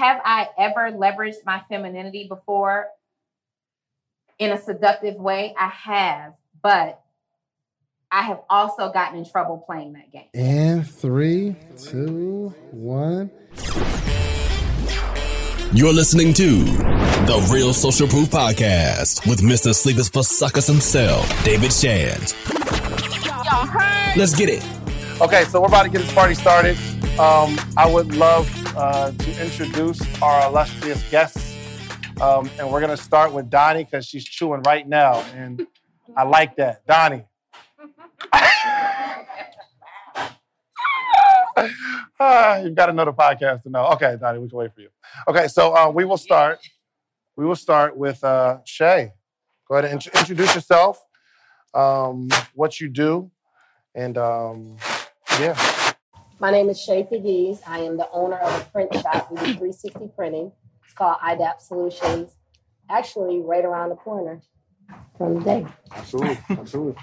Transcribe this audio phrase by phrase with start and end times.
[0.00, 2.86] have I ever leveraged my femininity before
[4.38, 5.54] in a seductive way?
[5.58, 7.02] I have, but
[8.10, 10.28] I have also gotten in trouble playing that game.
[10.32, 13.30] And three, two, one.
[15.74, 19.74] You're listening to the Real Social Proof Podcast with Mr.
[19.74, 22.34] Sleepers for Suckers himself, David Shands.
[24.16, 24.66] Let's get it.
[25.20, 26.78] Okay, so we're about to get this party started.
[27.20, 31.54] Um, I would love uh, to introduce our illustrious guests.
[32.18, 35.20] Um, and we're going to start with Donnie because she's chewing right now.
[35.34, 35.66] And
[36.16, 36.86] I like that.
[36.86, 37.26] Donnie.
[42.22, 43.86] Ah, you've got another podcast to know.
[43.88, 44.88] Okay, Donnie, we can wait for you.
[45.28, 46.58] Okay, so uh, we will start.
[47.36, 49.12] We will start with uh, Shay.
[49.68, 51.02] Go ahead and int- introduce yourself,
[51.74, 53.30] um, what you do,
[53.94, 54.76] and um,
[55.38, 55.79] yeah.
[56.40, 57.60] My name is Shay Pegues.
[57.66, 59.30] I am the owner of a print shop.
[59.30, 60.52] We do 360 printing.
[60.82, 62.34] It's called IDAP Solutions.
[62.88, 64.40] Actually, right around the corner
[65.18, 65.70] from Dave.
[65.92, 66.96] Absolutely, absolutely.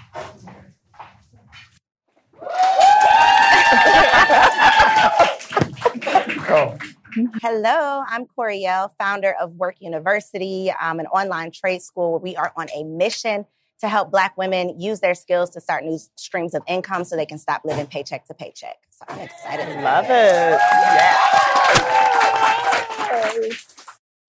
[6.48, 6.76] Go.
[7.40, 12.52] Hello, I'm Coriel, founder of Work University, um, an online trade school where we are
[12.56, 13.46] on a mission
[13.80, 17.26] to help Black women use their skills to start new streams of income so they
[17.26, 18.76] can stop living paycheck to paycheck.
[18.90, 19.82] So I'm excited.
[19.82, 20.58] Love it.
[20.58, 21.16] Yeah.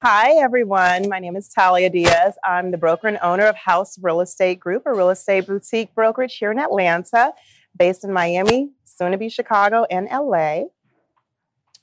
[0.02, 1.09] Hi, everyone.
[1.09, 2.38] My name is Talia Diaz.
[2.45, 6.38] I'm the broker and owner of House Real Estate Group, a real estate boutique brokerage
[6.38, 7.33] here in Atlanta,
[7.77, 10.66] based in Miami, soon to be Chicago, and LA.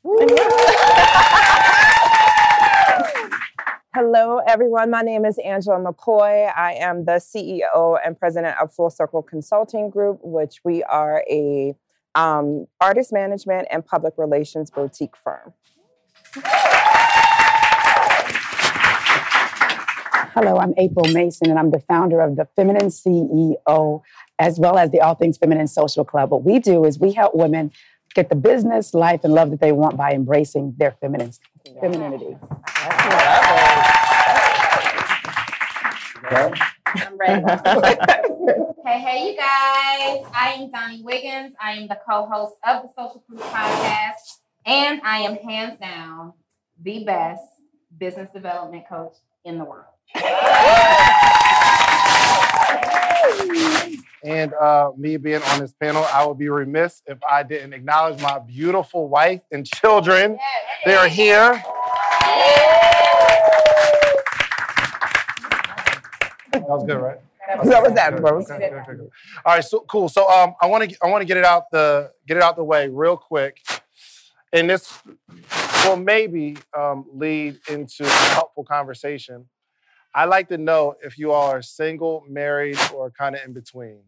[3.99, 4.91] Hello, everyone.
[4.91, 6.53] My name is Angela McCoy.
[6.55, 11.75] I am the CEO and president of Full Circle Consulting Group, which we are a
[12.15, 15.55] um, artist management and public relations boutique firm.
[20.35, 24.03] Hello, I'm April Mason, and I'm the founder of the Feminine CEO,
[24.39, 26.33] as well as the All Things Feminine Social Club.
[26.33, 27.73] What we do is we help women
[28.15, 31.31] get the business, life, and love that they want by embracing their feminine,
[31.75, 32.37] femininity.
[36.87, 37.43] I'm ready.
[38.85, 40.25] hey, hey, you guys.
[40.35, 41.55] I am Donnie Wiggins.
[41.61, 46.33] I am the co host of the Social Proof Podcast, and I am hands down
[46.83, 47.43] the best
[47.99, 49.87] business development coach in the world.
[54.25, 58.21] And uh, me being on this panel, I would be remiss if I didn't acknowledge
[58.21, 60.37] my beautiful wife and children.
[60.85, 61.63] They are here.
[66.53, 67.19] That was good, right?
[67.47, 68.39] That was that, Good, bro.
[68.39, 69.11] okay, good, good, good.
[69.45, 70.09] All right, so cool.
[70.09, 72.57] So um, I want to I want to get it out the get it out
[72.57, 73.59] the way real quick,
[74.53, 74.93] and this
[75.85, 79.47] will maybe um, lead into a helpful conversation.
[80.17, 84.01] I'd like to know if you all are single, married, or kind of in between.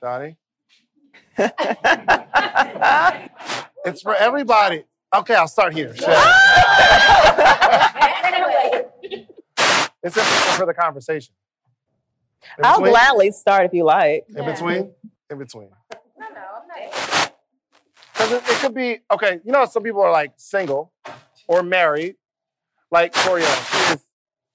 [0.00, 0.38] Donnie,
[3.84, 4.84] it's for everybody.
[5.14, 5.94] Okay, I'll start here.
[10.06, 11.34] It's interesting for the conversation.
[12.58, 12.92] In I'll between?
[12.92, 14.26] gladly start if you like.
[14.28, 14.92] In between?
[15.30, 15.70] In between.
[16.18, 17.32] No, no, I'm not.
[18.12, 20.92] Because it, it could be, okay, you know, some people are like single
[21.48, 22.16] or married.
[22.90, 24.04] Like Coriel, she is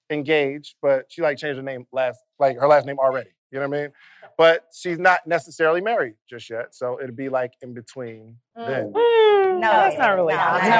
[0.10, 3.30] engaged, but she like changed her name last, like her last name already.
[3.52, 3.92] You know what I mean?
[4.38, 6.74] But she's not necessarily married just yet.
[6.76, 8.94] So it'd be like in between then.
[8.94, 9.60] Mm.
[9.60, 10.34] No, that's not really.
[10.36, 10.74] No, No, it's it's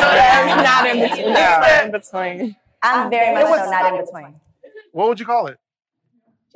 [0.00, 0.64] not.
[0.64, 0.86] not.
[0.96, 1.26] It's It's not in between.
[1.28, 2.56] It's not in between.
[2.82, 4.40] I'm very much so not in between.
[4.92, 5.58] What would you call it?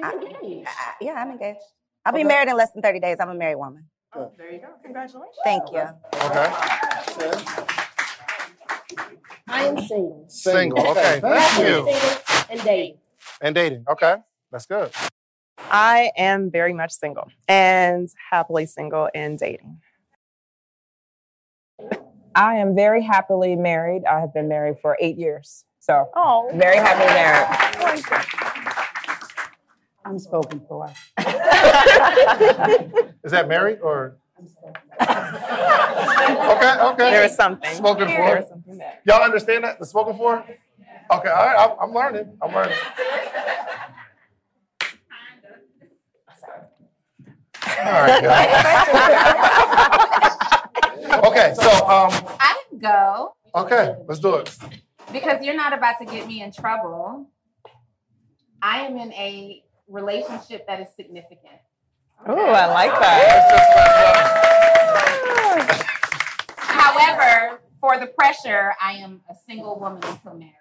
[0.03, 0.65] I-
[1.01, 1.61] yeah, I'm engaged.
[2.05, 3.17] I'll be married in less than 30 days.
[3.21, 3.85] I'm a married woman.
[4.15, 4.69] Oh, There you go.
[4.83, 5.37] Congratulations.
[5.45, 5.87] Thank you.
[6.15, 7.81] Okay.
[9.49, 10.25] I am single.
[10.29, 10.87] Single.
[10.89, 11.21] Okay.
[11.21, 11.85] Thank I am you.
[11.93, 12.99] single and dating.
[13.41, 13.85] And dating.
[13.89, 14.17] Okay.
[14.51, 14.91] That's good.
[15.71, 19.81] I am very much single and happily single and dating.
[22.35, 24.05] I am very happily married.
[24.05, 25.65] I have been married for eight years.
[25.81, 27.47] So, Oh, very happily married.
[30.05, 30.87] I'm spoken for.
[33.25, 34.17] Is that married or?
[35.01, 36.75] Okay.
[36.81, 37.11] Okay.
[37.11, 37.75] there is something.
[37.75, 38.49] Spoken There for.
[38.49, 38.99] something there.
[39.07, 39.79] Y'all understand that?
[39.79, 40.45] The spoken for?
[41.11, 42.37] Okay, all right, I'm, I'm learning.
[42.41, 42.79] I'm learning.
[47.67, 48.51] All right, guys.
[51.27, 54.57] okay, so um, I didn't go okay, let's do it.
[55.13, 57.31] because you're not about to get me in trouble.
[58.63, 61.61] I am in a relationship that is significant.
[62.29, 63.51] Ooh, I like that.
[63.51, 63.71] just
[65.77, 65.85] let,
[66.57, 70.55] However, for the pressure, I am a single woman until married.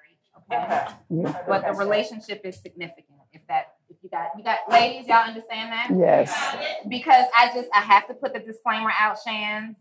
[0.51, 0.87] Okay.
[1.47, 3.19] But the relationship is significant.
[3.31, 5.89] If that if you got you got ladies, y'all understand that?
[5.97, 6.31] Yes.
[6.87, 9.77] Because I just I have to put the disclaimer out, Shands.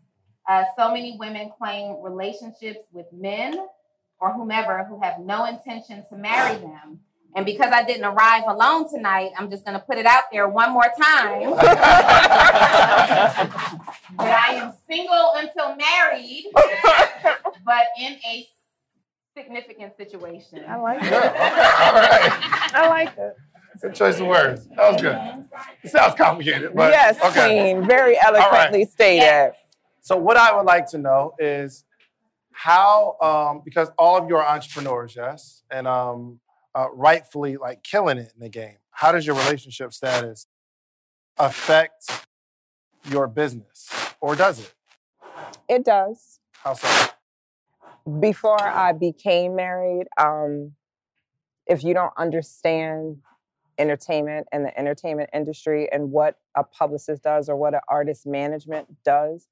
[0.49, 3.57] Uh, so many women claim relationships with men
[4.19, 6.99] or whomever who have no intention to marry them.
[7.35, 10.47] And because I didn't arrive alone tonight, I'm just going to put it out there
[10.47, 13.49] one more time that
[14.19, 16.45] I am single until married,
[17.65, 18.47] but in a
[19.35, 20.63] significant situation.
[20.67, 21.11] I like Good.
[21.11, 21.15] it.
[21.15, 21.25] Okay.
[21.25, 22.75] All right.
[22.75, 23.35] I like it.
[23.81, 24.67] Good choice of words.
[24.75, 25.17] That was good.
[25.83, 27.73] It sounds complicated, but yes, okay.
[27.73, 27.87] Queen.
[27.87, 29.53] Very eloquently stated.
[30.01, 31.83] So what I would like to know is
[32.51, 36.39] how, um, because all of you are entrepreneurs, yes, and um,
[36.75, 38.77] uh, rightfully like killing it in the game.
[38.91, 40.47] How does your relationship status
[41.37, 42.25] affect
[43.09, 43.89] your business,
[44.21, 44.73] or does it?
[45.67, 46.39] It does.
[46.51, 47.13] How so?
[48.19, 50.73] before I became married, um,
[51.65, 53.17] if you don't understand
[53.77, 58.87] entertainment and the entertainment industry and what a publicist does or what an artist management
[59.03, 59.47] does,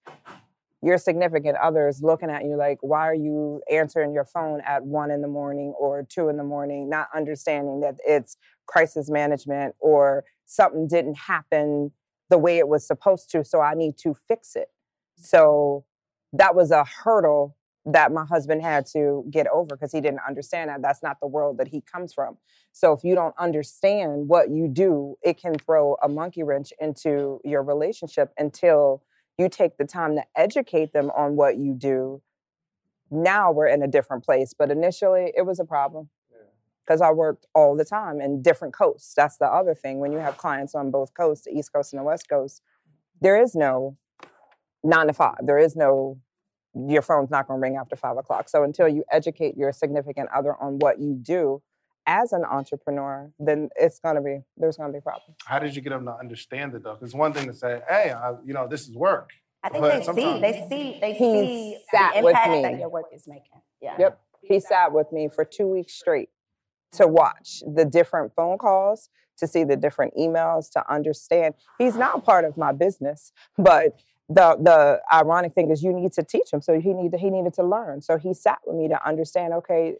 [0.81, 4.83] your significant other is looking at you like, why are you answering your phone at
[4.83, 8.35] one in the morning or two in the morning, not understanding that it's
[8.65, 11.91] crisis management or something didn't happen
[12.29, 14.69] the way it was supposed to, so I need to fix it.
[15.17, 15.85] So
[16.33, 20.69] that was a hurdle that my husband had to get over because he didn't understand
[20.69, 22.37] that that's not the world that he comes from.
[22.71, 27.39] So if you don't understand what you do, it can throw a monkey wrench into
[27.43, 29.03] your relationship until
[29.37, 32.21] you take the time to educate them on what you do.
[33.09, 36.09] Now we're in a different place, but initially it was a problem
[36.85, 39.13] because I worked all the time in different coasts.
[39.13, 39.99] That's the other thing.
[39.99, 42.61] When you have clients on both coasts, the East Coast and the West Coast,
[43.19, 43.97] there is no
[44.83, 45.37] nine to five.
[45.41, 46.17] There is no
[46.73, 48.47] your phone's not going to ring after five o'clock.
[48.47, 51.61] So until you educate your significant other on what you do
[52.05, 55.37] as an entrepreneur, then it's going to be there's going to be problems.
[55.45, 56.95] How did you get them to understand it though?
[56.95, 59.29] Because one thing to say, hey, I, you know, this is work.
[59.63, 62.79] I think But they see, they see, they He see sat the with impact that
[62.79, 63.61] your work is making.
[63.81, 63.95] Yeah.
[63.99, 64.21] Yep.
[64.41, 66.29] He sat with me for two weeks straight
[66.93, 71.53] to watch the different phone calls, to see the different emails, to understand.
[71.77, 73.99] He's not part of my business, but
[74.29, 76.61] the the ironic thing is you need to teach him.
[76.61, 78.01] So he needed he needed to learn.
[78.01, 79.97] So he sat with me to understand, okay,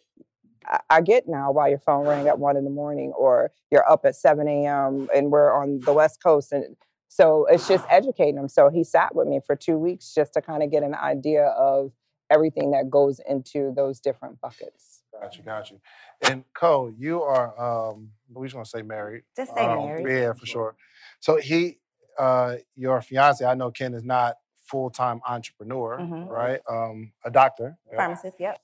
[0.66, 3.90] I, I get now why your phone rang at one in the morning or you're
[3.90, 5.08] up at 7 a.m.
[5.16, 6.52] and we're on the West Coast.
[6.52, 6.76] And
[7.08, 8.48] so it's just educating him.
[8.50, 11.46] So he sat with me for two weeks just to kind of get an idea
[11.48, 11.92] of
[12.30, 15.04] everything that goes into those different buckets.
[15.20, 15.80] Got you, got you.
[16.22, 17.60] And Cole, you are
[17.92, 19.24] um we just gonna say married.
[19.36, 20.08] Just say Um, married.
[20.08, 20.76] Yeah, for sure.
[21.20, 21.80] So he
[22.18, 26.30] uh your fiance, I know Ken is not full-time entrepreneur, Mhm.
[26.30, 26.62] right?
[26.70, 27.78] Um a doctor.
[27.92, 27.98] yeah.
[27.98, 28.62] Pharmacist, yep.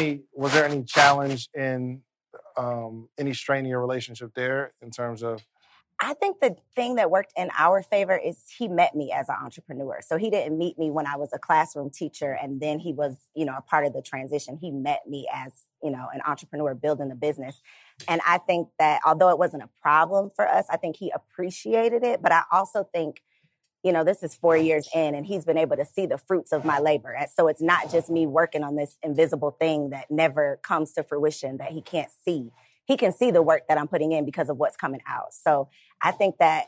[0.00, 2.02] Any was there any challenge in
[2.56, 5.44] um any strain in your relationship there in terms of
[6.02, 9.34] I think the thing that worked in our favor is he met me as an
[9.44, 10.00] entrepreneur.
[10.00, 13.28] So he didn't meet me when I was a classroom teacher and then he was,
[13.34, 14.56] you know, a part of the transition.
[14.56, 15.52] He met me as,
[15.82, 17.60] you know, an entrepreneur building the business.
[18.08, 22.02] And I think that although it wasn't a problem for us, I think he appreciated
[22.02, 22.22] it.
[22.22, 23.22] But I also think,
[23.82, 26.52] you know, this is four years in and he's been able to see the fruits
[26.52, 27.12] of my labor.
[27.12, 31.02] And So it's not just me working on this invisible thing that never comes to
[31.02, 32.50] fruition that he can't see.
[32.84, 35.32] He can see the work that I'm putting in because of what's coming out.
[35.32, 35.68] So
[36.02, 36.66] I think that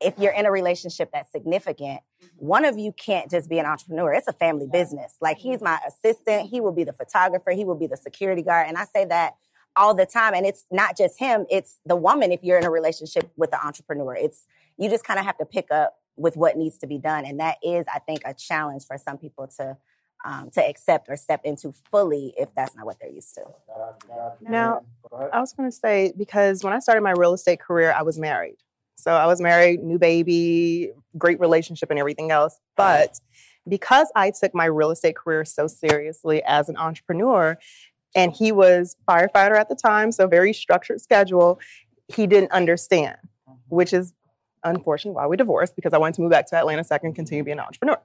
[0.00, 2.46] if you're in a relationship that's significant, mm-hmm.
[2.46, 4.12] one of you can't just be an entrepreneur.
[4.12, 5.16] It's a family business.
[5.20, 5.64] Like he's mm-hmm.
[5.64, 8.68] my assistant, he will be the photographer, he will be the security guard.
[8.68, 9.34] And I say that
[9.74, 10.34] all the time.
[10.34, 13.64] And it's not just him, it's the woman if you're in a relationship with the
[13.64, 14.14] entrepreneur.
[14.14, 14.46] It's
[14.78, 17.24] you just kind of have to pick up with what needs to be done.
[17.24, 19.76] And that is, I think, a challenge for some people to
[20.24, 23.42] um, to accept or step into fully if that's not what they're used to.
[24.40, 24.82] Now,
[25.32, 28.18] I was going to say because when I started my real estate career, I was
[28.18, 28.58] married.
[28.94, 32.60] So I was married, new baby, great relationship, and everything else.
[32.76, 33.18] But
[33.68, 37.58] because I took my real estate career so seriously as an entrepreneur,
[38.14, 41.58] and he was firefighter at the time, so very structured schedule,
[42.08, 43.16] he didn't understand,
[43.68, 44.12] which is
[44.64, 47.12] unfortunately why we divorced because I wanted to move back to Atlanta so I can
[47.12, 48.00] continue being an entrepreneur.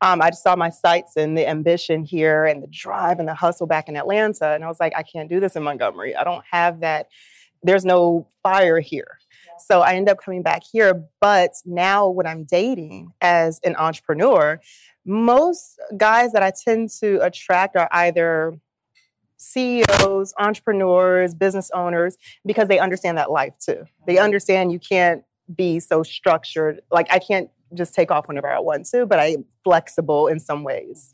[0.00, 3.34] Um, I just saw my sights and the ambition here and the drive and the
[3.34, 4.54] hustle back in Atlanta.
[4.54, 6.16] And I was like, I can't do this in Montgomery.
[6.16, 7.08] I don't have that.
[7.62, 9.18] There's no fire here.
[9.58, 11.04] So I end up coming back here.
[11.20, 14.60] But now, when I'm dating as an entrepreneur,
[15.04, 18.58] most guys that I tend to attract are either
[19.38, 23.84] CEOs, entrepreneurs, business owners, because they understand that life too.
[24.06, 25.22] They understand you can't
[25.54, 26.80] be so structured.
[26.90, 30.64] Like I can't just take off whenever I want to, but I'm flexible in some
[30.64, 31.12] ways.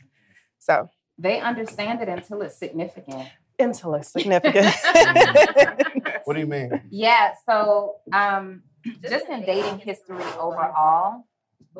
[0.58, 0.88] So
[1.18, 3.28] They understand it until it's significant.
[3.58, 4.74] until it's significant.
[6.24, 6.80] What do you mean?
[6.90, 8.62] Yeah, so um,
[9.02, 11.26] just in dating history overall,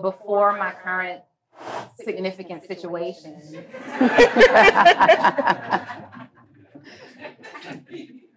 [0.01, 1.23] before my current
[1.99, 3.65] significant situation,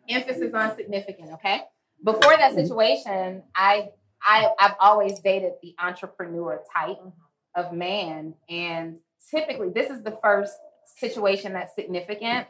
[0.09, 1.61] emphasis on significant, okay?
[2.03, 3.89] Before that situation, I
[4.21, 6.99] I I've always dated the entrepreneur type
[7.55, 8.97] of man and
[9.31, 10.53] typically this is the first
[10.99, 12.47] situation that's significant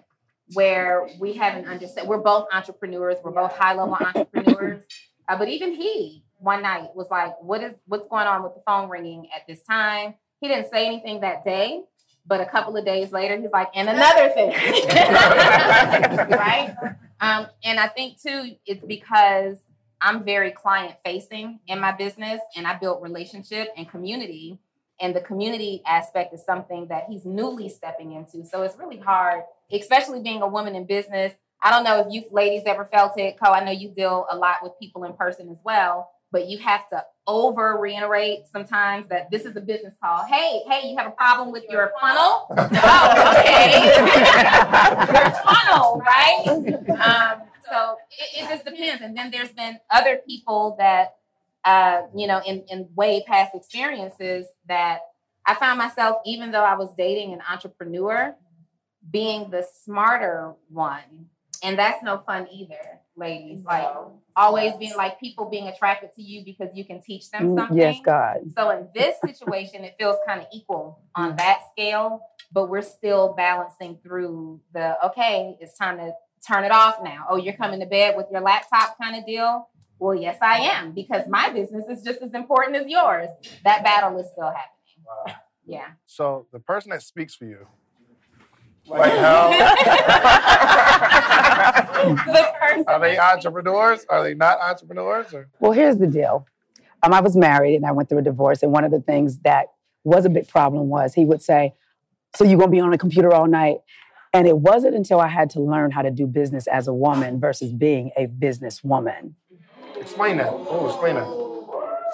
[0.54, 4.84] where we haven't understand we're both entrepreneurs, we're both high level entrepreneurs.
[5.28, 8.62] Uh, but even he one night was like, "What is what's going on with the
[8.66, 11.84] phone ringing at this time?" He didn't say anything that day,
[12.26, 14.52] but a couple of days later, he's like, "And another thing,"
[16.30, 16.76] right?
[17.20, 19.58] Um, and I think too, it's because
[20.02, 24.60] I'm very client facing in my business, and I built relationship and community.
[25.00, 28.46] And the community aspect is something that he's newly stepping into.
[28.46, 31.34] So it's really hard, especially being a woman in business.
[31.62, 33.52] I don't know if you ladies ever felt it, Co.
[33.52, 36.88] I know you deal a lot with people in person as well, but you have
[36.90, 40.24] to over reiterate sometimes that this is a business call.
[40.26, 42.48] Hey, hey, you have a problem with your funnel?
[42.58, 43.96] oh, okay.
[45.14, 46.46] your funnel, right?
[47.02, 49.02] Um, so it, it just depends.
[49.02, 51.16] And then there's been other people that,
[51.66, 55.00] uh, you know, in, in way past experiences that
[55.46, 58.36] I found myself, even though I was dating an entrepreneur,
[59.10, 61.30] being the smarter one.
[61.64, 63.64] And that's no fun either, ladies.
[63.66, 63.88] Like
[64.36, 67.78] always being like people being attracted to you because you can teach them Mm, something.
[67.78, 68.38] Yes, God.
[68.56, 72.22] So in this situation, it feels kind of equal on that scale,
[72.52, 76.12] but we're still balancing through the okay, it's time to
[76.48, 77.26] turn it off now.
[77.30, 79.70] Oh, you're coming to bed with your laptop kind of deal.
[80.00, 83.30] Well, yes, I am, because my business is just as important as yours.
[83.64, 85.36] That battle is still happening.
[85.66, 85.88] Yeah.
[86.06, 87.68] So the person that speaks for you
[88.90, 89.50] right now,
[92.26, 94.06] the person are they entrepreneurs?
[94.08, 95.34] Are they not entrepreneurs?
[95.34, 95.50] Or?
[95.60, 96.46] Well, here's the deal.
[97.04, 99.40] Um, I was married and I went through a divorce, and one of the things
[99.40, 99.68] that
[100.04, 101.74] was a big problem was he would say,
[102.36, 103.80] "So you're gonna be on the computer all night?"
[104.38, 107.40] And it wasn't until I had to learn how to do business as a woman
[107.40, 109.34] versus being a businesswoman.
[110.00, 110.50] Explain that.
[110.52, 111.26] Oh, explain that.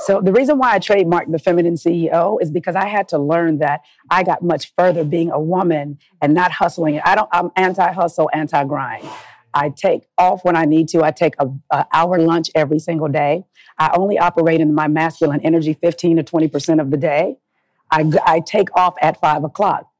[0.05, 3.57] So the reason why I trademarked the feminine CEO is because I had to learn
[3.57, 7.01] that I got much further being a woman and not hustling.
[7.03, 7.27] I don't.
[7.33, 9.05] I'm anti-hustle, anti-grind.
[9.53, 11.03] I take off when I need to.
[11.03, 13.43] I take a, a hour lunch every single day.
[13.77, 17.35] I only operate in my masculine energy 15 to 20 percent of the day.
[17.91, 19.91] I take off at five o'clock,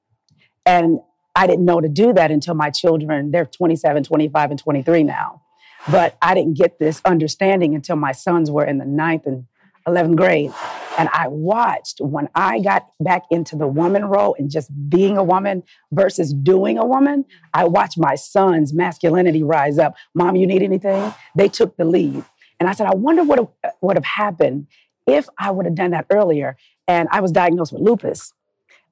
[0.66, 1.00] and
[1.36, 3.32] I didn't know to do that until my children.
[3.32, 5.42] They're 27, 25, and 23 now.
[5.90, 9.46] But I didn't get this understanding until my sons were in the ninth and
[9.88, 10.54] 11th grade.
[10.98, 15.24] And I watched when I got back into the woman role and just being a
[15.24, 19.96] woman versus doing a woman, I watched my son's masculinity rise up.
[20.14, 21.14] Mom, you need anything?
[21.36, 22.24] They took the lead.
[22.60, 24.68] And I said, I wonder what uh, would have happened
[25.08, 26.56] if I would have done that earlier.
[26.88, 28.34] And I was diagnosed with lupus,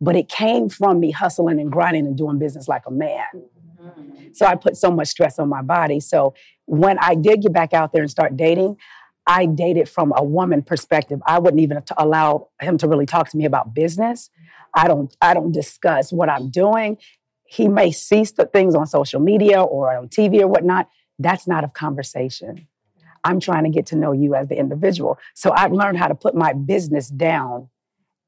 [0.02, 3.26] but it came from me hustling and grinding and doing business like a man.
[4.34, 6.00] So I put so much stress on my body.
[6.00, 6.34] So
[6.66, 8.78] when I did get back out there and start dating,
[9.28, 11.22] I dated from a woman perspective.
[11.28, 14.30] I wouldn't even allow him to really talk to me about business.
[14.74, 16.98] I don't I don't discuss what I'm doing.
[17.46, 20.90] He may see things on social media or on TV or whatnot.
[21.20, 22.68] That's not a conversation.
[23.24, 25.20] I'm trying to get to know you as the individual.
[25.36, 27.70] So I've learned how to put my business down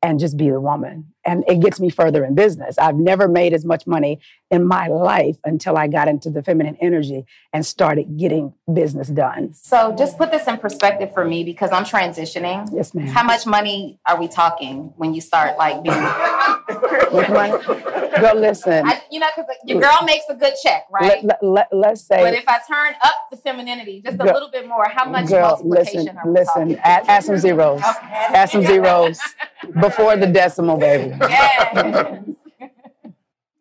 [0.03, 1.05] and just be the woman.
[1.25, 2.77] And it gets me further in business.
[2.77, 4.19] I've never made as much money
[4.51, 9.53] in my life until I got into the feminine energy and started getting business done.
[9.53, 12.69] So just put this in perspective for me because I'm transitioning.
[12.73, 13.07] Yes, ma'am.
[13.07, 15.95] How much money are we talking when you start like being?
[18.13, 18.21] Which?
[18.21, 18.87] Girl, listen.
[18.87, 21.23] I, you know, because your girl makes a good check, right?
[21.41, 22.21] Let, us say.
[22.21, 25.27] but if I turn up the femininity just a Girl- little bit more, how much
[25.27, 26.61] Girl, multiplication listen, are we listen.
[26.61, 26.79] talking?
[26.83, 27.79] Add, add some zeros.
[27.81, 28.07] Okay.
[28.11, 29.19] Add some zeros
[29.81, 31.15] before the decimal, baby.
[31.19, 32.21] Yeah.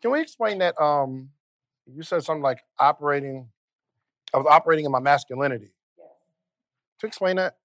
[0.03, 0.81] Can we explain that?
[0.81, 1.31] Um,
[1.87, 3.49] you said something like operating.
[4.35, 5.73] I was operating in my masculinity.
[7.01, 7.57] To explain that,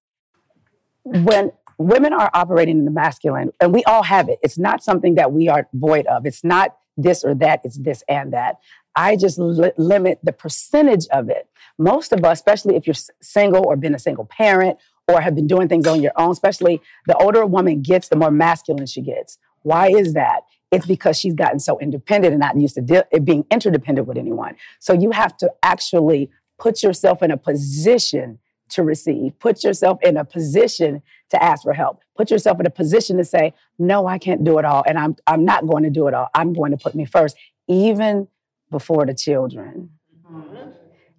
[1.04, 5.14] when women are operating in the masculine, and we all have it, it's not something
[5.14, 6.26] that we are void of.
[6.26, 8.56] It's not this or that, it's this and that.
[8.94, 11.48] I just li- limit the percentage of it.
[11.78, 15.34] Most of us, especially if you're s- single or been a single parent or have
[15.34, 18.86] been doing things on your own, especially the older a woman gets, the more masculine
[18.86, 19.38] she gets.
[19.62, 20.40] Why is that?
[20.70, 24.18] It's because she's gotten so independent and not used to de- it being interdependent with
[24.18, 24.56] anyone.
[24.80, 28.38] So you have to actually put yourself in a position
[28.70, 29.38] to receive.
[29.38, 32.00] Put yourself in a position to ask for help.
[32.16, 34.84] Put yourself in a position to say, no, I can't do it all.
[34.86, 36.28] And I'm, I'm not going to do it all.
[36.34, 38.28] I'm going to put me first, even
[38.70, 39.90] before the children.
[40.30, 40.70] Mm-hmm.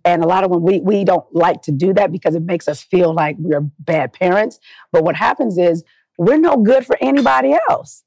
[0.05, 2.67] And a lot of when we we don't like to do that because it makes
[2.67, 4.59] us feel like we're bad parents.
[4.91, 5.83] But what happens is
[6.17, 8.03] we're no good for anybody else.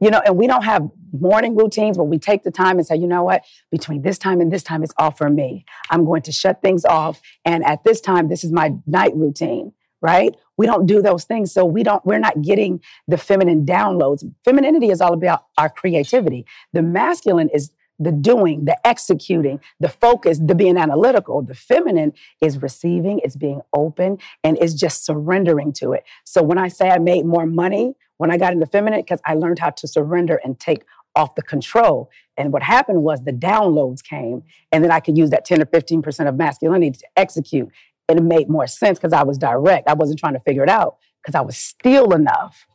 [0.00, 2.96] You know, and we don't have morning routines where we take the time and say,
[2.96, 5.64] you know what, between this time and this time, it's all for me.
[5.90, 7.20] I'm going to shut things off.
[7.44, 9.72] And at this time, this is my night routine,
[10.02, 10.36] right?
[10.58, 11.52] We don't do those things.
[11.52, 14.24] So we don't, we're not getting the feminine downloads.
[14.44, 16.46] Femininity is all about our creativity.
[16.72, 21.42] The masculine is the doing, the executing, the focus, the being analytical.
[21.42, 26.04] The feminine is receiving, it's being open, and it's just surrendering to it.
[26.24, 29.34] So when I say I made more money when I got into feminine, because I
[29.34, 30.84] learned how to surrender and take
[31.14, 32.10] off the control.
[32.36, 35.66] And what happened was the downloads came, and then I could use that 10 or
[35.66, 37.70] 15% of masculinity to execute.
[38.08, 39.88] And it made more sense because I was direct.
[39.88, 42.66] I wasn't trying to figure it out because I was still enough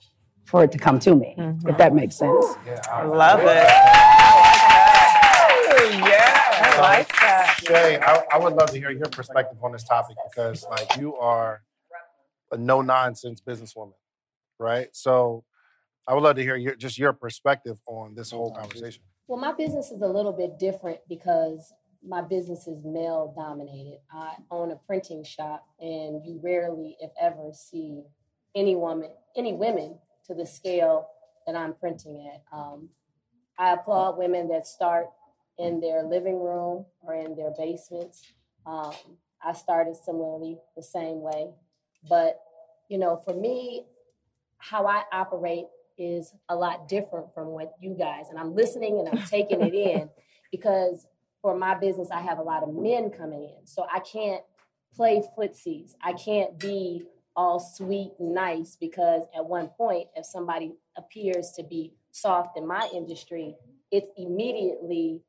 [0.45, 1.77] for it to come to me, if mm-hmm.
[1.77, 2.45] that makes sense.
[2.65, 4.40] Yeah, I love it.
[5.99, 7.59] Yeah, I like that.
[7.65, 11.15] Shay, I, I would love to hear your perspective on this topic because, like, you
[11.15, 11.61] are
[12.51, 13.93] a no nonsense businesswoman,
[14.59, 14.87] right?
[14.93, 15.43] So,
[16.07, 19.03] I would love to hear your just your perspective on this whole conversation.
[19.27, 21.73] Well, my business is a little bit different because
[22.05, 23.99] my business is male dominated.
[24.11, 28.01] I own a printing shop, and you rarely, if ever, see
[28.55, 31.07] any woman, any women to the scale
[31.45, 32.43] that I'm printing at.
[32.55, 32.89] Um,
[33.57, 35.05] I applaud women that start
[35.61, 38.23] in their living room or in their basements.
[38.65, 38.93] Um,
[39.43, 41.49] I started similarly the same way,
[42.09, 42.39] but
[42.89, 43.85] you know, for me,
[44.57, 45.65] how I operate
[45.97, 48.25] is a lot different from what you guys.
[48.29, 50.09] And I'm listening and I'm taking it in
[50.51, 51.05] because
[51.41, 54.43] for my business, I have a lot of men coming in, so I can't
[54.95, 55.93] play footsies.
[56.03, 57.03] I can't be
[57.35, 62.67] all sweet and nice because at one point, if somebody appears to be soft in
[62.67, 63.55] my industry,
[63.91, 65.21] it's immediately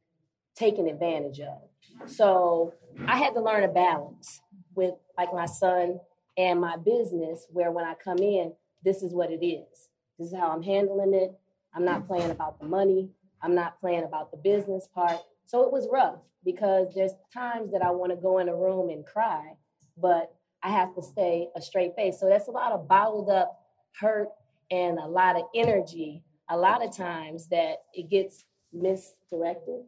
[0.54, 2.08] taken advantage of.
[2.08, 2.74] So
[3.06, 4.40] I had to learn a balance
[4.74, 6.00] with like my son
[6.36, 8.52] and my business, where when I come in,
[8.84, 9.88] this is what it is.
[10.18, 11.32] This is how I'm handling it.
[11.74, 13.10] I'm not playing about the money.
[13.42, 15.18] I'm not playing about the business part.
[15.46, 18.88] So it was rough because there's times that I want to go in a room
[18.88, 19.54] and cry,
[19.96, 22.18] but I have to stay a straight face.
[22.20, 23.58] So that's a lot of bottled up
[24.00, 24.28] hurt
[24.70, 26.22] and a lot of energy.
[26.48, 29.82] A lot of times that it gets misdirected.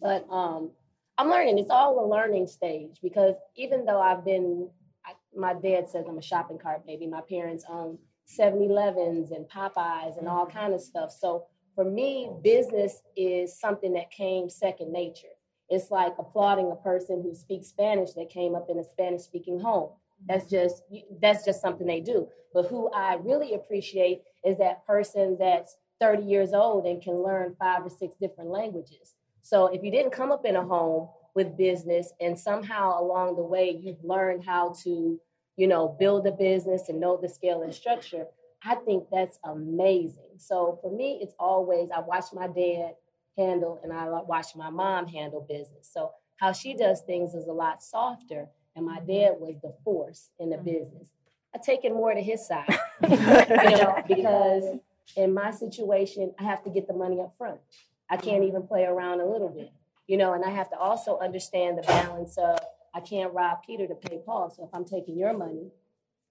[0.00, 0.70] But um,
[1.16, 1.58] I'm learning.
[1.58, 4.70] It's all a learning stage because even though I've been,
[5.04, 7.06] I, my dad says I'm a shopping cart baby.
[7.06, 11.10] My parents own 7-Elevens and Popeyes and all kind of stuff.
[11.10, 15.28] So for me, business is something that came second nature.
[15.68, 19.60] It's like applauding a person who speaks Spanish that came up in a Spanish speaking
[19.60, 19.90] home.
[20.26, 20.82] That's just
[21.20, 22.28] that's just something they do.
[22.52, 27.54] But who I really appreciate is that person that's 30 years old and can learn
[27.58, 29.14] five or six different languages.
[29.48, 33.42] So if you didn't come up in a home with business and somehow along the
[33.42, 35.18] way you've learned how to,
[35.56, 38.26] you know, build a business and know the scale and structure,
[38.62, 40.36] I think that's amazing.
[40.36, 42.96] So for me, it's always I watch my dad
[43.38, 45.88] handle and I watch my mom handle business.
[45.90, 49.06] So how she does things is a lot softer, and my mm-hmm.
[49.06, 50.66] dad was the force in the mm-hmm.
[50.66, 51.08] business.
[51.54, 52.68] I take it more to his side,
[53.02, 54.78] you know, because
[55.16, 57.60] in my situation, I have to get the money up front.
[58.10, 59.70] I can't even play around a little bit,
[60.06, 62.58] you know, and I have to also understand the balance of
[62.94, 64.50] I can't rob Peter to pay Paul.
[64.50, 65.70] So if I'm taking your money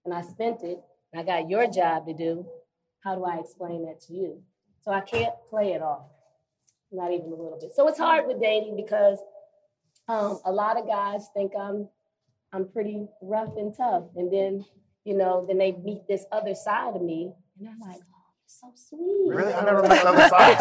[0.05, 0.79] and I spent it
[1.13, 2.45] and I got your job to do,
[3.03, 4.41] how do I explain that to you?
[4.81, 6.07] So I can't play it off,
[6.91, 7.71] not even a little bit.
[7.75, 9.19] So it's hard with dating because
[10.07, 11.89] um, a lot of guys think I'm
[12.53, 14.65] I'm pretty rough and tough, and then
[15.03, 17.99] you know, then they meet this other side of me, and I'm like,
[18.47, 19.27] so sweet.
[19.27, 19.53] Really?
[19.53, 20.57] I never met the other side.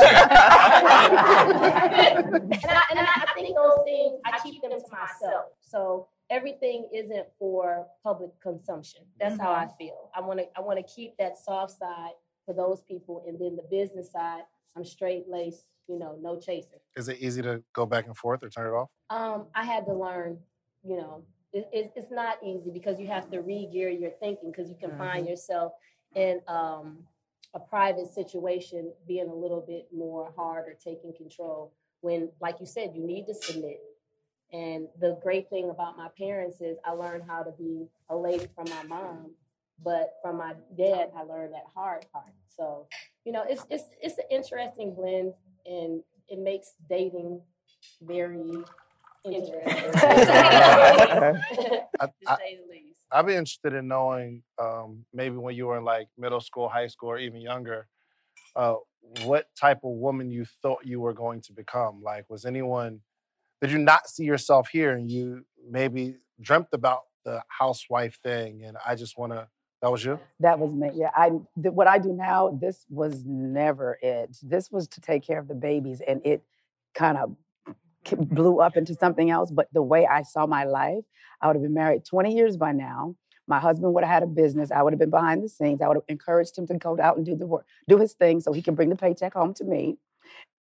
[2.41, 5.47] and I, and I think those things I keep them to myself.
[5.61, 9.03] So everything isn't for public consumption.
[9.21, 10.11] That's how I feel.
[10.15, 12.13] I want to I want to keep that soft side
[12.45, 14.43] for those people, and then the business side,
[14.77, 15.67] I'm straight laced.
[15.89, 16.81] You know, no chaser.
[16.97, 18.89] Is it easy to go back and forth or turn it off?
[19.09, 20.39] Um, I had to learn.
[20.83, 21.23] You know,
[21.53, 24.97] it, it, it's not easy because you have to re-gear your thinking because you can
[24.99, 25.73] find yourself
[26.15, 26.99] in um,
[27.57, 32.67] a private situation being a little bit more hard or taking control when, like you
[32.67, 33.81] said, you need to submit.
[34.53, 38.47] And the great thing about my parents is I learned how to be a lady
[38.55, 39.31] from my mom,
[39.83, 42.33] but from my dad, I learned that hard part.
[42.55, 42.87] So,
[43.25, 45.33] you know, it's it's it's an interesting blend,
[45.65, 47.41] and it makes dating
[48.03, 48.53] very
[49.25, 51.33] interesting, I,
[52.01, 52.96] to I, say the least.
[53.13, 56.89] I'd be interested in knowing um, maybe when you were in like middle school, high
[56.89, 57.87] school, or even younger,
[58.55, 58.75] uh,
[59.23, 62.03] what type of woman you thought you were going to become.
[62.03, 63.01] Like, was anyone
[63.61, 68.65] did you not see yourself here, and you maybe dreamt about the housewife thing?
[68.65, 69.49] And I just want to.
[69.83, 70.19] That was you.
[70.41, 70.91] That was me.
[70.95, 72.59] Yeah, I th- what I do now.
[72.61, 74.37] This was never it.
[74.43, 76.43] This was to take care of the babies, and it
[76.95, 77.37] kind of
[78.17, 79.51] blew up into something else.
[79.51, 81.05] But the way I saw my life,
[81.41, 83.17] I would have been married 20 years by now.
[83.49, 84.71] My husband would have had a business.
[84.73, 85.81] I would have been behind the scenes.
[85.81, 88.41] I would have encouraged him to go out and do the work, do his thing
[88.41, 89.99] so he can bring the paycheck home to me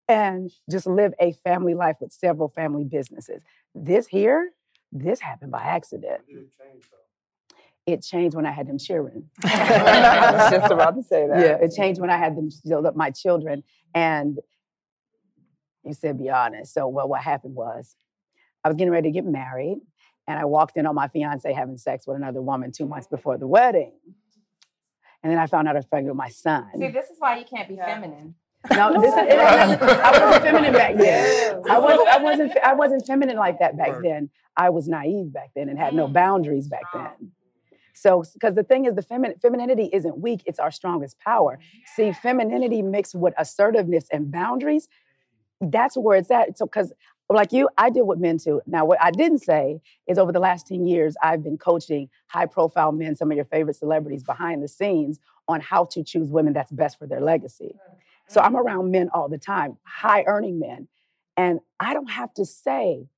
[0.08, 3.42] and just live a family life with several family businesses.
[3.74, 4.50] This here,
[4.92, 6.22] this happened by accident.
[7.86, 9.30] It changed when I had them children.
[9.44, 11.40] I was just about to say that.
[11.40, 13.62] Yeah, it changed when I had them, you know, my children.
[13.94, 14.38] And
[15.86, 16.74] you said, be honest.
[16.74, 17.96] So, well, what happened was
[18.64, 19.78] I was getting ready to get married,
[20.26, 23.38] and I walked in on my fiance having sex with another woman two months before
[23.38, 23.92] the wedding.
[25.22, 26.66] And then I found out I was pregnant with my son.
[26.78, 28.34] See, this is why you can't be feminine.
[28.70, 31.62] No, this, it, I wasn't feminine back then.
[31.70, 34.30] I wasn't, I wasn't, I wasn't feminine like that back then.
[34.56, 36.12] I was naive back then and had no mm.
[36.12, 37.32] boundaries back then.
[37.94, 41.58] So, because the thing is, the femin- femininity isn't weak; it's our strongest power.
[41.94, 44.88] See, femininity mixed with assertiveness and boundaries,
[45.60, 46.58] that's where it's at.
[46.58, 46.92] So, because
[47.28, 48.60] like you, I did what men do.
[48.66, 52.46] Now, what I didn't say is over the last 10 years, I've been coaching high
[52.46, 56.52] profile men, some of your favorite celebrities behind the scenes on how to choose women
[56.52, 57.74] that's best for their legacy.
[58.28, 60.88] So I'm around men all the time, high earning men.
[61.36, 63.08] And I don't have to say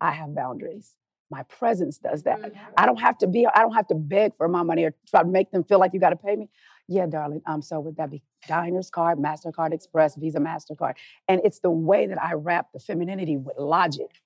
[0.00, 0.92] I have boundaries.
[1.30, 2.40] My presence does that.
[2.40, 2.58] Mm-hmm.
[2.76, 5.22] I don't have to be, I don't have to beg for my money or try
[5.22, 6.48] to make them feel like you got to pay me.
[6.88, 7.42] Yeah, darling.
[7.46, 10.94] Um, so would that be Diners card, MasterCard Express, Visa, MasterCard?
[11.28, 14.20] And it's the way that I wrap the femininity with logic.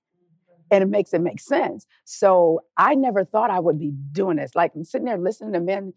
[0.70, 1.86] And it makes it make sense.
[2.04, 4.54] So I never thought I would be doing this.
[4.54, 5.94] Like I'm sitting there listening to men.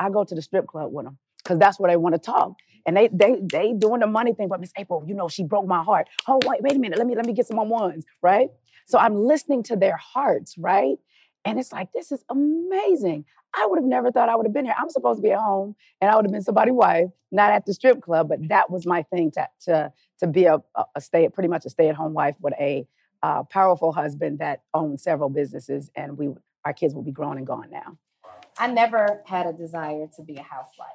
[0.00, 2.54] I go to the strip club with them because that's where they want to talk.
[2.86, 5.66] And they they they doing the money thing, but Miss April, you know, she broke
[5.66, 6.08] my heart.
[6.28, 6.98] Oh, wait, wait a minute.
[6.98, 8.50] Let me let me get some more ones, right?
[8.86, 10.96] So I'm listening to their hearts, right?
[11.44, 13.24] And it's like, this is amazing.
[13.56, 14.74] I would have never thought I would have been here.
[14.78, 17.64] I'm supposed to be at home and I would have been somebody's wife, not at
[17.64, 20.58] the strip club, but that was my thing to to to be a,
[20.94, 22.86] a stay pretty much a stay-at-home wife with a
[23.22, 26.28] uh, powerful husband that owned several businesses and we
[26.64, 27.96] our kids will be grown and gone now.
[28.58, 30.88] I never had a desire to be a housewife.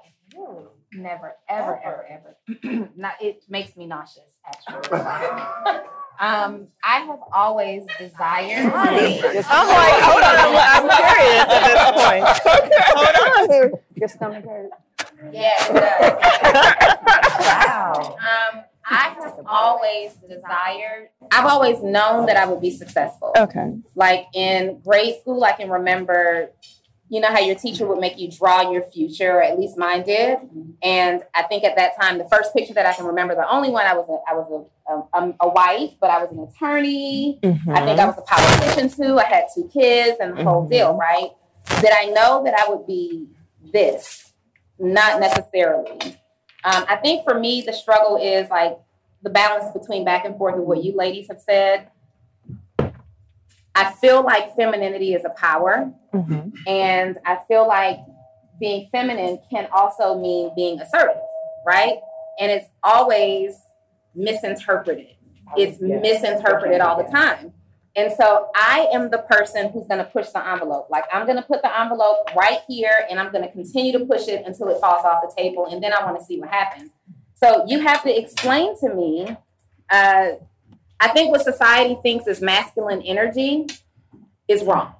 [0.93, 2.89] Never, ever, ever, ever.
[2.95, 5.79] Not, it makes me nauseous, actually.
[6.21, 8.71] um, I have always desired.
[8.71, 12.23] I'm like, hold on, I'm, I'm curious at this point.
[12.95, 13.79] hold on.
[13.95, 14.69] Your stomach hurt.
[15.31, 17.39] Yeah, it does.
[17.39, 18.17] wow.
[18.19, 23.33] Um, I have always desired, I've always known that I would be successful.
[23.37, 23.73] Okay.
[23.95, 26.51] Like in grade school, I can remember,
[27.11, 30.03] you know, how your teacher would make you draw your future, or at least mine
[30.03, 30.37] did.
[30.81, 33.69] And I think at that time, the first picture that I can remember, the only
[33.69, 34.47] one I was a, I was
[34.87, 37.37] a, a, um, a wife, but I was an attorney.
[37.43, 38.07] I think I mm-hmm.
[38.07, 39.19] was a politician too.
[39.19, 40.99] I had two kids and the whole deal, mm-hmm.
[40.99, 41.31] right?
[41.81, 43.27] Did I know that I would be
[43.73, 44.31] this?
[44.79, 45.99] Not necessarily.
[46.63, 48.79] Um, I think for me, the struggle is like
[49.21, 51.89] the balance between back and forth of what you ladies have said.
[53.75, 55.91] I feel like femininity is a power,
[56.67, 57.99] and I feel like
[58.59, 61.21] being feminine can also mean being assertive,
[61.65, 61.95] right?
[62.39, 63.55] And it's always
[64.15, 65.15] misinterpreted.
[65.57, 67.53] It's misinterpreted all the time.
[67.95, 70.87] And so I am the person who's going to push the envelope.
[70.89, 74.05] Like I'm going to put the envelope right here and I'm going to continue to
[74.05, 75.67] push it until it falls off the table.
[75.69, 76.91] And then I want to see what happens.
[77.35, 79.35] So you have to explain to me.
[79.89, 80.33] Uh,
[81.01, 83.65] I think what society thinks is masculine energy
[84.47, 84.93] is wrong.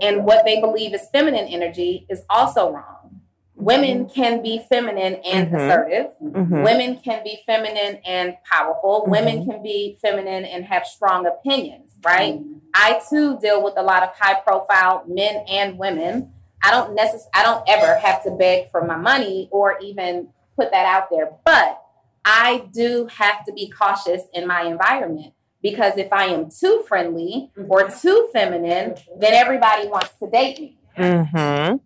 [0.00, 3.20] And what they believe is feminine energy is also wrong.
[3.56, 5.54] Women can be feminine and Mhm.
[5.56, 6.10] assertive.
[6.22, 6.64] Mhm.
[6.64, 9.04] Women can be feminine and powerful.
[9.06, 9.50] Women Mm-hmm.
[9.50, 12.40] can be feminine and have strong opinions, right?
[12.74, 16.32] I too deal with a lot of high profile men and women.
[16.64, 20.72] I don't necess- I don't ever have to beg for my money or even put
[20.72, 21.80] that out there, but
[22.24, 25.33] I do have to be cautious in my environment
[25.64, 30.78] because if I am too friendly or too feminine, then everybody wants to date me.
[30.98, 31.76] Mm-hmm.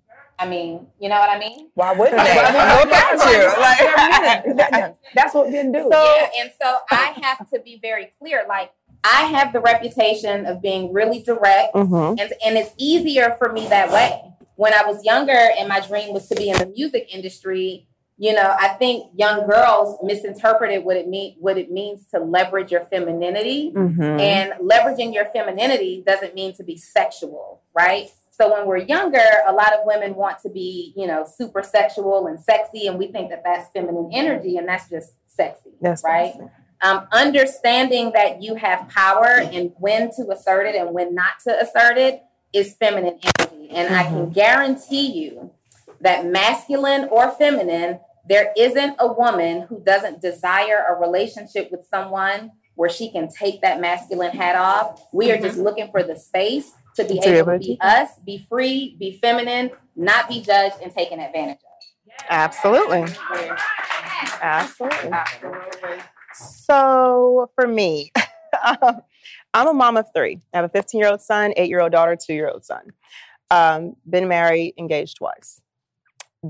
[0.40, 1.70] I mean, you know what I mean?
[1.74, 2.34] Why wouldn't they?
[2.36, 4.76] Well, I mean, Look at you.
[4.76, 5.88] Like, That's what men do.
[5.90, 8.44] yeah, and so I have to be very clear.
[8.48, 8.72] Like
[9.04, 12.20] I have the reputation of being really direct, Mhm.
[12.20, 14.10] and and it's easier for me that way.
[14.56, 17.86] When I was younger, and my dream was to be in the music industry,
[18.20, 22.72] you know, I think young girls misinterpreted what it mean what it means to leverage
[22.72, 23.72] your femininity.
[23.74, 24.20] Mhm.
[24.20, 28.10] And leveraging your femininity doesn't mean to be sexual, right?
[28.30, 32.26] So when we're younger, a lot of women want to be, you know, super sexual
[32.26, 36.34] and sexy, and we think that that's feminine energy, and that's just sexy, That's right?
[36.80, 41.60] Um, understanding that you have power and when to assert it and when not to
[41.60, 45.50] assert it is feminine energy, and I can guarantee you
[46.00, 52.52] that masculine or feminine, there isn't a woman who doesn't desire a relationship with someone
[52.74, 55.02] where she can take that masculine hat off.
[55.12, 58.96] We are just looking for the space to be able to be us, be free,
[58.98, 62.24] be feminine, not be judged and taken advantage of.
[62.28, 63.04] Absolutely.
[64.42, 65.10] Absolutely.
[66.34, 68.12] So for me,
[68.82, 69.00] um,
[69.54, 70.40] I'm a mom of three.
[70.52, 72.92] I have a 15 year old son, eight year old daughter, two year old son.
[73.50, 75.60] Um, been married, engaged twice.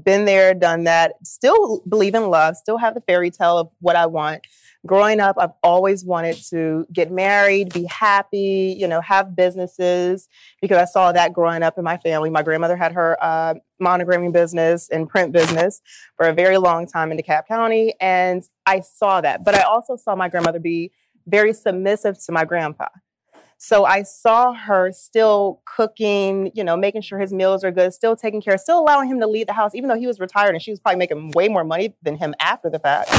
[0.04, 1.14] Been there, done that.
[1.24, 2.56] Still believe in love.
[2.56, 4.46] Still have the fairy tale of what I want.
[4.86, 10.28] Growing up, I've always wanted to get married, be happy, you know, have businesses
[10.60, 12.30] because I saw that growing up in my family.
[12.30, 15.80] My grandmother had her uh, monogramming business and print business
[16.16, 19.44] for a very long time in DeKalb County, and I saw that.
[19.44, 20.92] But I also saw my grandmother be
[21.26, 22.88] very submissive to my grandpa.
[23.60, 28.14] So I saw her still cooking, you know, making sure his meals are good, still
[28.14, 30.62] taking care, still allowing him to leave the house, even though he was retired and
[30.62, 33.10] she was probably making way more money than him after the fact.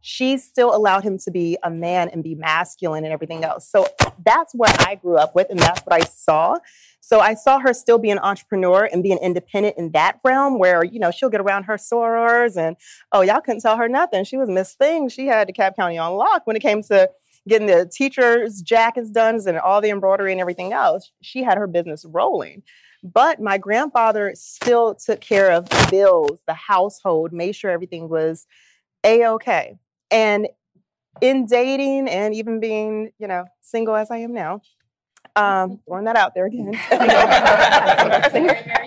[0.00, 3.70] She still allowed him to be a man and be masculine and everything else.
[3.70, 3.86] So
[4.24, 6.56] that's what I grew up with and that's what I saw.
[7.00, 10.84] So I saw her still be an entrepreneur and being independent in that realm where,
[10.84, 12.76] you know, she'll get around her sorors and,
[13.12, 14.24] oh, y'all couldn't tell her nothing.
[14.24, 15.08] She was Miss Thing.
[15.08, 17.08] She had DeKalb County on lock when it came to
[17.46, 21.10] getting the teachers' jackets done and all the embroidery and everything else.
[21.22, 22.62] She had her business rolling.
[23.02, 28.46] But my grandfather still took care of the bills, the household, made sure everything was
[29.04, 29.76] a okay.
[30.10, 30.48] And
[31.20, 34.62] in dating and even being, you know, single as I am now,
[35.36, 36.72] um, throwing that out there again.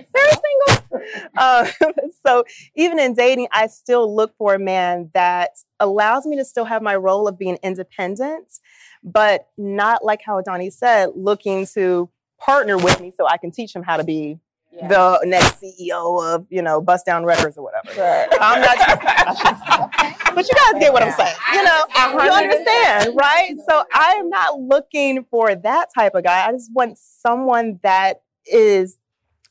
[1.02, 1.30] Single.
[1.38, 1.88] Very single.
[1.88, 2.44] Um, so
[2.76, 6.82] even in dating, I still look for a man that allows me to still have
[6.82, 8.60] my role of being independent,
[9.04, 12.10] but not like how Donnie said, looking to
[12.40, 14.40] partner with me so I can teach him how to be
[14.88, 18.28] the next CEO of, you know, Bust Down Records or whatever.
[18.40, 18.78] I'm not
[20.36, 21.36] but you guys get what I'm saying.
[21.54, 21.84] You know,
[22.24, 23.54] you understand, right?
[23.70, 26.48] So I am not looking for that type of guy.
[26.48, 28.98] I just want someone that is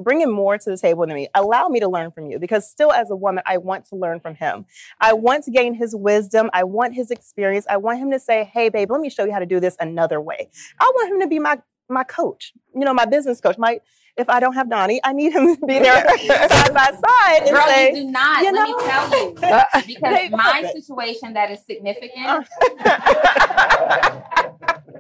[0.01, 1.29] bringing more to the table than me.
[1.35, 4.21] Allow me to learn from you because still as a woman, I want to learn
[4.21, 4.67] from him.
[5.01, 6.51] I want to gain his wisdom.
[6.53, 7.67] I want his experience.
[7.69, 9.77] I want him to say, "Hey, babe, let me show you how to do this
[9.81, 12.53] another way." I want him to be my my coach.
[12.75, 13.59] You know, my business coach.
[13.59, 13.81] My
[14.17, 17.51] if I don't have Donnie, I need him to be there side by side and
[17.51, 18.43] Girl, say, you do not.
[18.43, 18.77] you Let know?
[18.77, 19.35] me tell you.
[19.87, 22.51] Because They my situation that is significant uh-huh.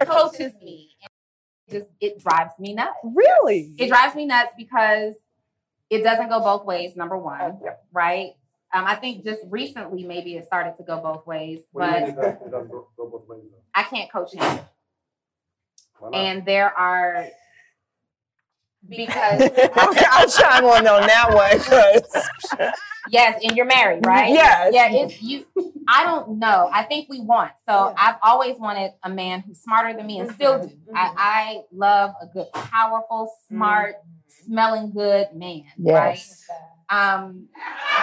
[0.07, 0.90] coaches me.
[1.71, 2.97] And it just it drives me nuts.
[3.05, 3.75] Really?
[3.79, 5.15] It drives me nuts because
[5.89, 7.61] it doesn't go both ways, number one.
[7.93, 8.33] Right?
[8.73, 12.17] Um, I think just recently maybe it started to go both ways, but
[13.75, 14.61] I can't coach him.
[16.13, 17.27] And there are
[18.89, 19.43] because
[19.77, 22.71] I'm trying to know that one because
[23.09, 24.31] Yes, and you're married, right?
[24.31, 24.73] Yes.
[24.73, 25.45] Yeah, it's you.
[25.89, 26.71] I don't know.
[26.73, 27.53] I think we want.
[27.69, 30.69] So I've always wanted a man who's smarter than me and still mm-hmm.
[30.69, 30.93] do.
[30.95, 31.17] I, mm-hmm.
[31.19, 34.47] I love a good, powerful, smart, mm-hmm.
[34.47, 35.65] smelling good man.
[35.79, 36.47] Yes.
[36.49, 37.23] Right?
[37.23, 37.49] Um,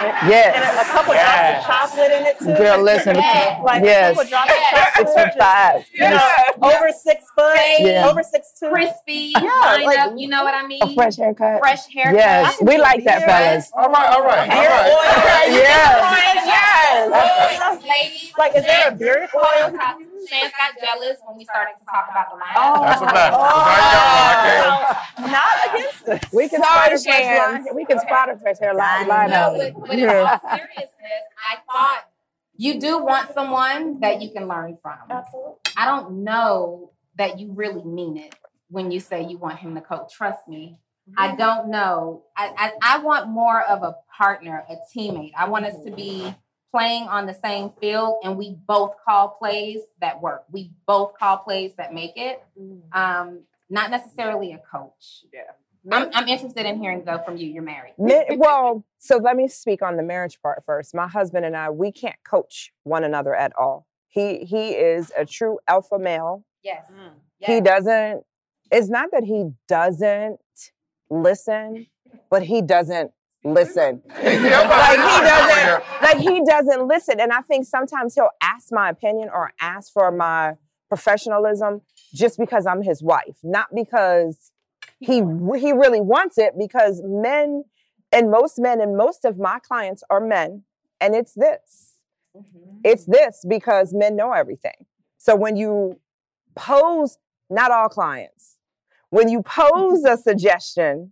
[0.00, 0.54] Yes.
[0.54, 1.66] And a, a couple Yes.
[1.66, 2.62] drops of chocolate in it too.
[2.62, 3.16] Girl, listen.
[3.16, 3.60] Yeah.
[3.62, 4.12] Like Yes.
[4.12, 4.70] a couple drops of Yes.
[4.70, 5.08] chocolate.
[5.08, 5.86] Six foot five.
[5.92, 6.30] You know,
[6.76, 8.08] over six foot, Yeah.
[8.08, 8.70] over six two.
[8.70, 10.12] crispy, Yeah, lined like- up.
[10.16, 10.82] You know what I mean?
[10.82, 11.60] A fresh haircut.
[11.60, 12.14] Fresh haircut.
[12.14, 13.70] Yes, we like that, fellas.
[13.74, 14.86] All right, all right, all Beard right.
[14.88, 15.54] oil.
[15.54, 16.46] Yes.
[16.46, 17.82] Yes.
[17.82, 19.64] Ladies, Like, is there a beard oil?
[19.64, 20.06] on.
[20.28, 22.54] Chance got jealous when we started to talk about the line.
[22.56, 22.82] Oh.
[22.82, 23.34] That's a fact.
[23.38, 25.30] Oh.
[25.30, 26.32] Not against it.
[26.34, 27.66] We can Sorry, spot a fresh line.
[27.74, 29.06] We can spot a fresh hair line.
[29.08, 29.56] line No, out.
[29.56, 32.04] but, but in all seriousness, I thought
[32.58, 34.98] you do want someone that you can learn from.
[35.08, 35.54] Absolutely.
[35.76, 38.34] I don't know that you really mean it
[38.68, 40.12] when you say you want him to coach.
[40.12, 40.78] Trust me.
[41.16, 42.24] I don't know.
[42.36, 45.32] I, I, I want more of a partner, a teammate.
[45.38, 46.34] I want us to be
[46.70, 50.44] playing on the same field and we both call plays that work.
[50.50, 52.42] We both call plays that make it.
[52.92, 55.24] Um, not necessarily a coach.
[55.32, 55.42] Yeah.
[55.90, 57.48] I'm, I'm interested in hearing though from you.
[57.48, 57.94] You're married.
[57.96, 60.94] Well, so let me speak on the marriage part first.
[60.94, 63.86] My husband and I, we can't coach one another at all.
[64.08, 66.44] He he is a true alpha male.
[66.62, 66.90] Yes.
[67.38, 68.24] He doesn't.
[68.70, 70.40] It's not that he doesn't
[71.10, 71.86] listen,
[72.30, 73.12] but he doesn't
[73.44, 74.02] listen.
[74.08, 75.84] like he doesn't.
[76.02, 80.10] Like he doesn't listen, and I think sometimes he'll ask my opinion or ask for
[80.10, 80.54] my
[80.88, 81.82] professionalism
[82.14, 84.50] just because I'm his wife, not because
[85.00, 85.22] he
[85.58, 87.64] he really wants it because men
[88.12, 90.62] and most men and most of my clients are men
[91.00, 91.94] and it's this.
[92.36, 92.80] Mm-hmm.
[92.84, 94.86] it's this because men know everything.
[95.16, 95.98] So when you
[96.54, 98.56] pose not all clients
[99.10, 101.10] when you pose a suggestion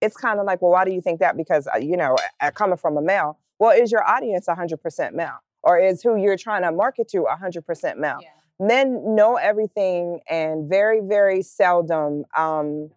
[0.00, 1.36] it's kind of like well why do you think that?
[1.36, 2.16] Because uh, you know
[2.54, 5.38] coming from a male well is your audience 100% male?
[5.62, 8.18] Or is who you're trying to market to 100% male?
[8.20, 8.28] Yeah.
[8.66, 12.90] men know everything and very very seldom um,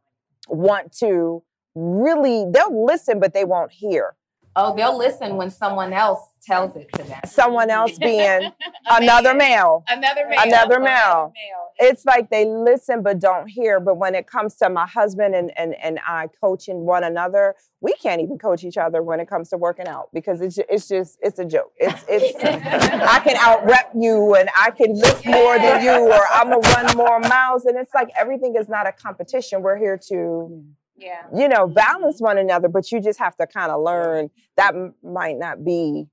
[0.47, 1.43] want to
[1.75, 4.15] really they'll listen but they won't hear
[4.59, 7.19] Oh, they'll listen when someone else tells it to them.
[7.25, 8.51] someone else being
[8.89, 9.49] another man.
[9.49, 10.39] male Another male.
[10.41, 11.33] Another male.
[11.77, 15.51] it's like they listen but don't hear but when it comes to my husband and,
[15.57, 19.49] and, and i coaching one another we can't even coach each other when it comes
[19.49, 23.65] to working out because it's, it's just it's a joke it's it's i can out
[23.65, 27.65] rep you and i can lift more than you or i'm gonna run more miles
[27.65, 30.63] and it's like everything is not a competition we're here to
[30.97, 31.25] Yeah.
[31.35, 34.95] you know balance one another but you just have to kind of learn that m-
[35.03, 36.07] might not be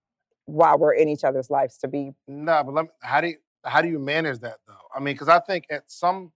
[0.46, 3.36] while we're in each other's lives to be No, but let me, how do you
[3.64, 4.74] how do you manage that though?
[4.94, 6.32] I mean, because I think at some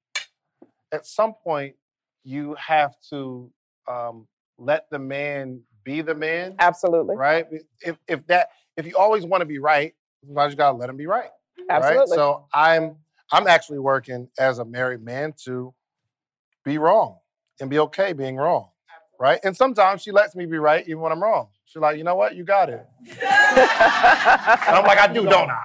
[0.93, 1.75] at some point
[2.25, 3.51] you have to
[3.87, 4.27] um,
[4.59, 7.47] let the man be the man, absolutely right?
[7.83, 10.97] If if that if you always want to be right, sometimes you gotta let him
[10.97, 11.31] be right,
[11.69, 11.69] right?
[11.71, 12.97] absolutely So I'm
[13.31, 15.75] I'm actually working as a married man to
[16.65, 17.19] be wrong
[17.61, 18.69] and be okay being wrong,
[19.19, 19.41] right?
[19.43, 21.49] And sometimes she lets me be right even when I'm wrong.
[21.65, 22.87] She's like, you know what, you got it.
[23.11, 23.19] And
[24.77, 25.61] I'm like, I do, don't I?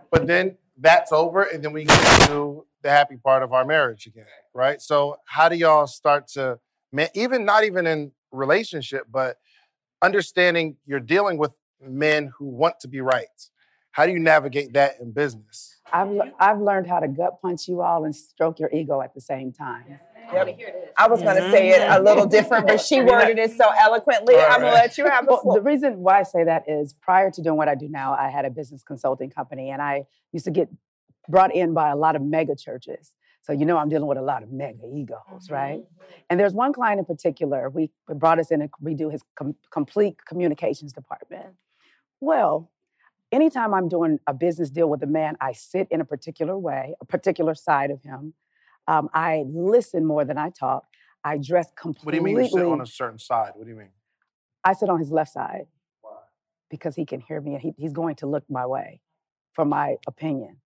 [0.10, 4.06] but then that's over, and then we get to the happy part of our marriage
[4.06, 4.80] again, right?
[4.80, 6.58] So, how do y'all start to,
[7.14, 9.38] even not even in relationship, but
[10.02, 13.26] understanding you're dealing with men who want to be right?
[13.92, 15.77] How do you navigate that in business?
[15.92, 19.20] I've, I've learned how to gut punch you all and stroke your ego at the
[19.20, 19.98] same time.
[20.98, 24.34] I was going to say it a little different, but she worded it so eloquently.
[24.34, 26.68] All I'm going to let you have the Well, the reason why I say that
[26.68, 29.80] is prior to doing what I do now, I had a business consulting company and
[29.80, 30.68] I used to get
[31.28, 33.14] brought in by a lot of mega churches.
[33.42, 35.54] So, you know, I'm dealing with a lot of mega egos, mm-hmm.
[35.54, 35.80] right?
[36.28, 39.56] And there's one client in particular, we we brought us in to redo his com-
[39.70, 41.54] complete communications department.
[42.20, 42.70] Well,
[43.32, 46.94] anytime I'm doing a business deal with a man, I sit in a particular way,
[47.00, 48.34] a particular side of him.
[48.86, 50.84] Um, I listen more than I talk.
[51.24, 52.06] I dress completely.
[52.06, 53.52] What do you mean you sit on a certain side?
[53.54, 53.90] What do you mean?
[54.64, 55.66] I sit on his left side
[56.00, 56.12] Why?
[56.70, 59.00] because he can hear me and he, he's going to look my way
[59.52, 60.58] for my opinion.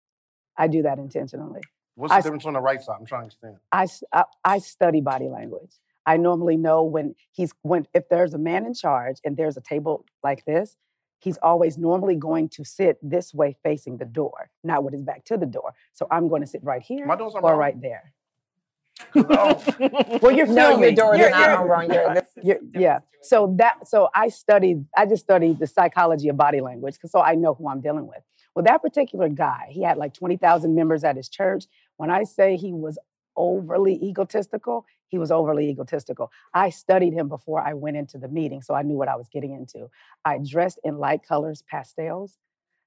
[0.56, 1.62] I do that intentionally.
[1.94, 2.96] What's I the s- difference on the right side?
[3.00, 3.56] I'm trying to understand.
[4.12, 5.72] I I study body language.
[6.04, 9.60] I normally know when he's when if there's a man in charge and there's a
[9.60, 10.76] table like this,
[11.22, 15.24] he's always normally going to sit this way facing the door, not with his back
[15.26, 15.72] to the door.
[15.92, 17.58] So I'm going to sit right here My doors are or wrong.
[17.60, 18.12] right there.
[19.14, 20.94] I Well, you're No, your filming.
[20.94, 21.92] doors You're- are not you're- all wrong.
[21.92, 22.98] You're, this is You're- yeah.
[23.22, 27.34] So that so I studied I just studied the psychology of body language, so I
[27.36, 28.18] know who I'm dealing with.
[28.54, 31.64] Well, that particular guy, he had like 20,000 members at his church.
[31.96, 32.98] When I say he was
[33.36, 36.30] overly egotistical, he was overly egotistical.
[36.54, 39.28] I studied him before I went into the meeting, so I knew what I was
[39.28, 39.90] getting into.
[40.24, 42.38] I dressed in light colors, pastels,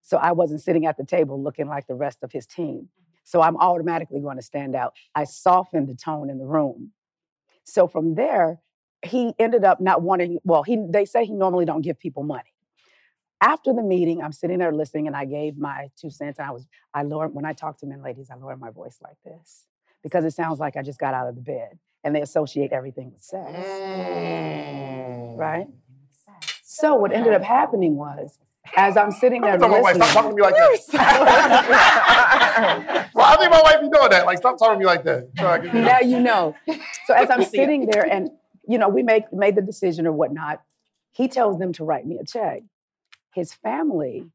[0.01, 2.89] so I wasn't sitting at the table looking like the rest of his team.
[3.23, 4.93] So I'm automatically going to stand out.
[5.15, 6.91] I softened the tone in the room.
[7.63, 8.59] So from there,
[9.03, 12.53] he ended up not wanting, well, he they say he normally don't give people money.
[13.41, 16.39] After the meeting, I'm sitting there listening and I gave my two cents.
[16.39, 18.97] And I was, I lowered, when I talk to men, ladies, I lower my voice
[19.03, 19.65] like this
[20.05, 23.11] because it sounds like I just got out of the bed and they associate everything
[23.11, 25.35] with sex, Mm.
[25.35, 25.65] right?
[26.63, 28.37] So what ended up happening was,
[28.77, 29.95] as I'm sitting there I'm talking about my wife.
[29.95, 30.69] listening, Stop talking to me like that.
[33.15, 34.25] well, I think my wife be doing that.
[34.27, 35.29] Like, stop talking to me like that.
[35.39, 36.53] So now you know.
[37.05, 38.29] So as I'm sitting there and
[38.67, 40.61] you know, we make made the decision or whatnot,
[41.13, 42.61] he tells them to write me a check.
[43.33, 44.29] His family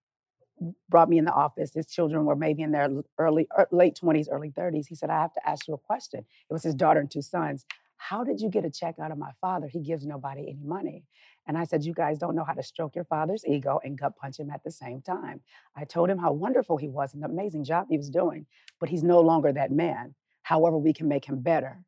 [0.88, 1.72] brought me in the office.
[1.74, 4.86] His children were maybe in their early er, late 20s, early 30s.
[4.88, 6.20] He said, I have to ask you a question.
[6.20, 7.64] It was his daughter and two sons.
[7.96, 9.68] How did you get a check out of my father?
[9.68, 11.04] He gives nobody any money.
[11.46, 14.16] And I said, You guys don't know how to stroke your father's ego and gut
[14.16, 15.40] punch him at the same time.
[15.76, 18.46] I told him how wonderful he was and the amazing job he was doing,
[18.78, 20.14] but he's no longer that man.
[20.42, 21.82] However, we can make him better.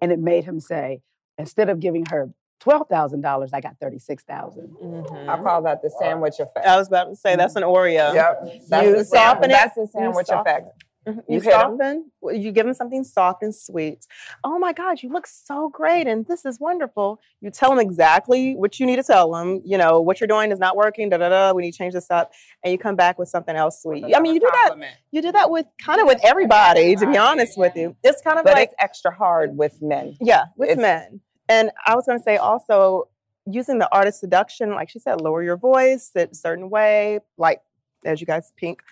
[0.00, 1.02] And it made him say,
[1.38, 2.30] instead of giving her
[2.64, 5.30] $12,000, I got 36000 mm-hmm.
[5.30, 6.66] I call that the sandwich effect.
[6.66, 8.14] I was about to say that's an Oreo.
[8.14, 8.40] Yep.
[8.68, 10.66] That's You the sam- soften it, That's the you sandwich soften effect.
[11.08, 11.20] Mm-hmm.
[11.32, 12.10] You, You soften.
[12.20, 14.06] well, You give them something soft and sweet.
[14.44, 17.18] Oh my God, you look so great, and this is wonderful.
[17.40, 19.62] You tell them exactly what you need to tell them.
[19.64, 21.08] You know what you're doing is not working.
[21.08, 21.52] Da da da.
[21.54, 22.32] We need to change this up,
[22.62, 24.04] and you come back with something else sweet.
[24.14, 24.76] I mean, you do that.
[25.10, 26.94] You do that with kind of with everybody.
[26.96, 30.18] To be honest with you, it's kind of But like it's extra hard with men.
[30.20, 31.22] yeah, with It's- men.
[31.50, 33.08] And I was going to say also
[33.44, 37.18] using the art of seduction, like she said, lower your voice, sit a certain way,
[37.36, 37.60] like
[38.04, 38.82] as you guys pink,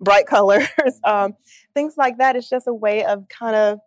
[0.00, 0.68] bright colors,
[1.04, 1.36] um,
[1.74, 2.34] things like that.
[2.34, 3.78] It's just a way of kind of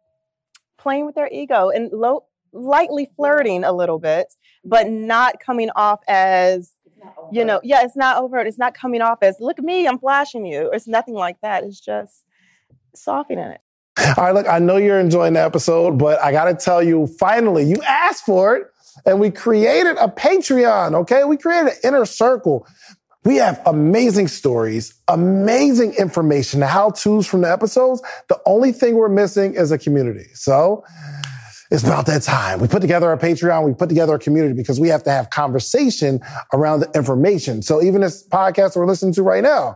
[0.77, 2.23] playing with their ego and low,
[2.53, 6.73] lightly flirting a little bit, but not coming off as
[7.31, 8.45] you know, yeah, it's not overt.
[8.45, 10.69] It's not coming off as look at me, I'm flashing you.
[10.71, 11.63] It's nothing like that.
[11.63, 12.25] It's just
[12.95, 13.61] softening it.
[14.17, 17.07] All right, look, I know you're enjoying the episode, but I got to tell you,
[17.19, 18.67] finally, you asked for it,
[19.05, 21.23] and we created a Patreon, okay?
[21.23, 22.67] We created an inner circle.
[23.23, 28.01] We have amazing stories, amazing information, how to's from the episodes.
[28.29, 30.25] The only thing we're missing is a community.
[30.33, 30.83] So
[31.69, 32.59] it's about that time.
[32.59, 35.29] We put together our Patreon, we put together a community because we have to have
[35.29, 36.19] conversation
[36.51, 37.61] around the information.
[37.61, 39.75] So even this podcast we're listening to right now,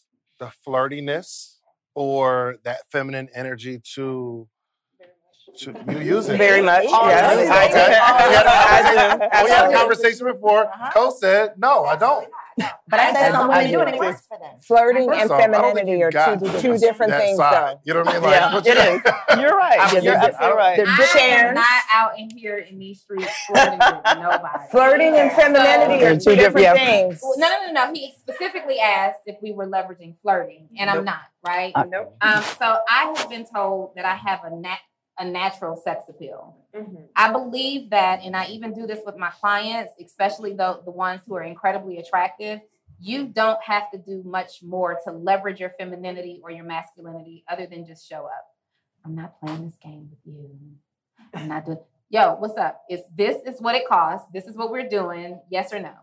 [0.41, 1.59] the flirtiness
[1.95, 4.49] or that feminine energy to,
[5.59, 6.37] you use it?
[6.37, 7.35] Very much, Oh, yes.
[7.35, 7.47] really?
[7.49, 7.73] I do.
[7.73, 9.19] We had a I do.
[9.19, 10.71] conversation- we had a conversation before.
[10.93, 12.27] Co said, no, I don't.
[12.87, 14.59] But I said some women I do it it works for them.
[14.61, 17.53] Flirting and off, I don't think femininity are two, two different things, side.
[17.77, 17.79] though.
[17.85, 18.21] You know what I mean?
[18.23, 19.41] Like, Yeah, what it you- is.
[19.41, 19.79] You're right.
[19.79, 20.17] I You're use it.
[20.17, 20.77] Absolutely right.
[20.77, 24.63] The I am not out in here in these streets flirting with nobody.
[24.69, 27.19] Flirting and femininity They're two two different different- things.
[27.23, 27.93] Well, no, no, no, no.
[27.93, 31.71] He specifically asked if we were leveraging flirting, and I'm not, right?
[31.73, 32.15] Uh, Nope.
[32.21, 34.77] Um, so I have been told that I have a nat-
[35.21, 36.57] a natural sex appeal.
[37.15, 41.21] I believe that, and I even do this with my clients, especially the, the ones
[41.27, 42.59] who are incredibly attractive.
[42.99, 47.67] You don't have to do much more to leverage your femininity or your masculinity other
[47.67, 48.47] than just show up.
[49.05, 50.49] I'm not playing this game with you.
[51.35, 51.77] I'm not doing.
[52.09, 52.81] Yo, what's up?
[52.89, 54.27] Is this is what it costs?
[54.33, 55.39] This is what we're doing.
[55.49, 55.93] Yes or no?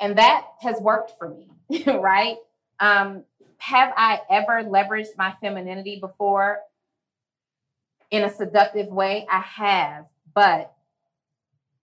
[0.00, 2.36] And that has worked for me, right?
[2.80, 3.24] Um,
[3.58, 6.58] have I ever leveraged my femininity before
[8.10, 9.26] in a seductive way?
[9.30, 10.72] I have, but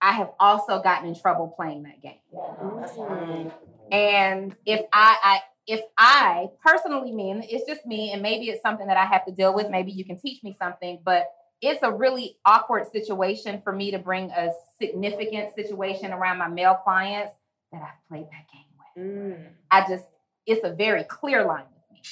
[0.00, 3.52] I have also gotten in trouble playing that game.
[3.90, 8.86] And if I, I if I personally mean it's just me, and maybe it's something
[8.86, 11.90] that I have to deal with, maybe you can teach me something, but it's a
[11.90, 14.50] really awkward situation for me to bring a
[14.80, 17.32] significant situation around my male clients
[17.72, 19.38] that I've played that game with.
[19.38, 19.46] Mm.
[19.70, 20.04] I just,
[20.46, 22.02] it's a very clear line with me.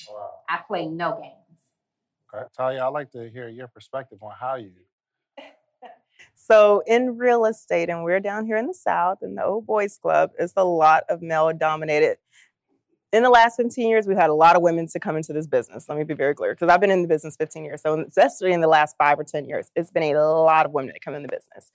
[0.49, 1.42] I play no games.
[2.35, 2.45] Okay.
[2.57, 4.73] Talia, I'd like to hear your perspective on how you.
[6.35, 9.99] So in real estate, and we're down here in the South, in the Old Boys
[9.99, 12.19] Club, it's a lot of male dominated.
[13.13, 15.47] In the last 15 years, we've had a lot of women to come into this
[15.47, 15.89] business.
[15.89, 17.83] Let me be very clear, because I've been in the business 15 years.
[17.83, 20.93] So especially in the last five or 10 years, it's been a lot of women
[20.93, 21.71] that come in the business.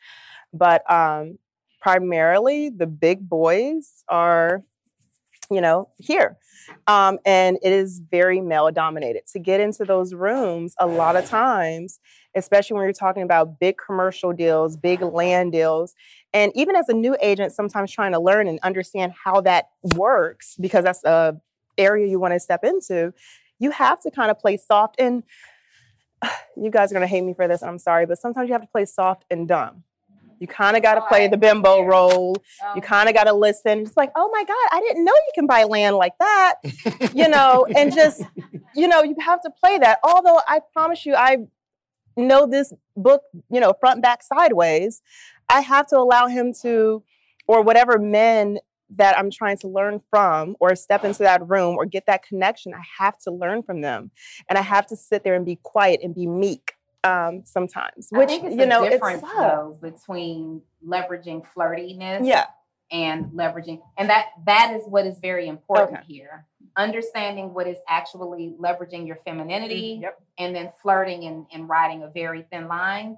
[0.53, 1.39] But um,
[1.81, 4.63] primarily, the big boys are,
[5.49, 6.37] you know, here.
[6.87, 9.23] Um, and it is very male dominated.
[9.33, 11.99] To get into those rooms, a lot of times,
[12.35, 15.93] especially when you're talking about big commercial deals, big land deals.
[16.33, 20.55] And even as a new agent, sometimes trying to learn and understand how that works,
[20.59, 21.39] because that's a
[21.77, 23.13] area you want to step into,
[23.59, 24.95] you have to kind of play soft.
[24.99, 25.23] And
[26.57, 28.61] you guys are going to hate me for this, I'm sorry, but sometimes you have
[28.61, 29.83] to play soft and dumb.
[30.39, 32.35] You kind of got to play the bimbo role.
[32.61, 32.81] You oh.
[32.81, 33.79] kind of got to listen.
[33.79, 36.55] It's like, oh my God, I didn't know you can buy land like that,
[37.13, 38.23] you know, and just,
[38.75, 39.99] you know, you have to play that.
[40.03, 41.37] Although I promise you, I
[42.15, 45.01] know this book, you know, front, back, sideways.
[45.49, 47.03] I have to allow him to,
[47.47, 48.59] or whatever men
[48.89, 52.73] that I'm trying to learn from, or step into that room or get that connection,
[52.73, 54.11] I have to learn from them.
[54.49, 56.76] And I have to sit there and be quiet and be meek
[57.07, 62.45] um, sometimes, I which, think it's you know, it's difference though between leveraging flirtiness Yeah.
[62.91, 66.13] and leveraging and that that is what is very important Okay.
[66.13, 66.45] here
[66.77, 70.03] understanding what is actually leveraging your femininity Mm-hmm.
[70.03, 70.15] Yep.
[70.37, 73.17] and then flirting and, and riding a very thin line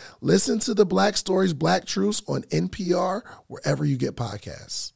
[0.23, 4.93] Listen to the Black Stories, Black Truths on NPR, wherever you get podcasts.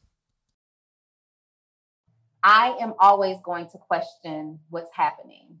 [2.44, 5.60] I am always going to question what's happening.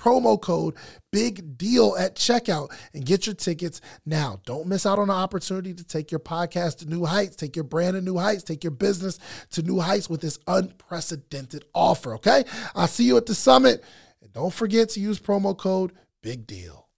[0.00, 0.74] promo code
[1.12, 4.40] Big Deal at checkout and get your tickets now.
[4.46, 7.64] Don't miss out on the opportunity to take your podcast to new heights, take your
[7.64, 9.18] brand to new heights, take your business
[9.50, 12.44] to new heights with this unprecedented offer, okay?
[12.74, 13.84] I'll see you at the summit.
[14.22, 15.92] And don't forget to use promo code
[16.22, 16.88] Big Deal.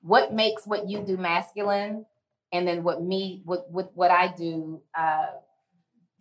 [0.00, 2.06] What makes what you do masculine
[2.52, 5.26] and then what me what what, what I do uh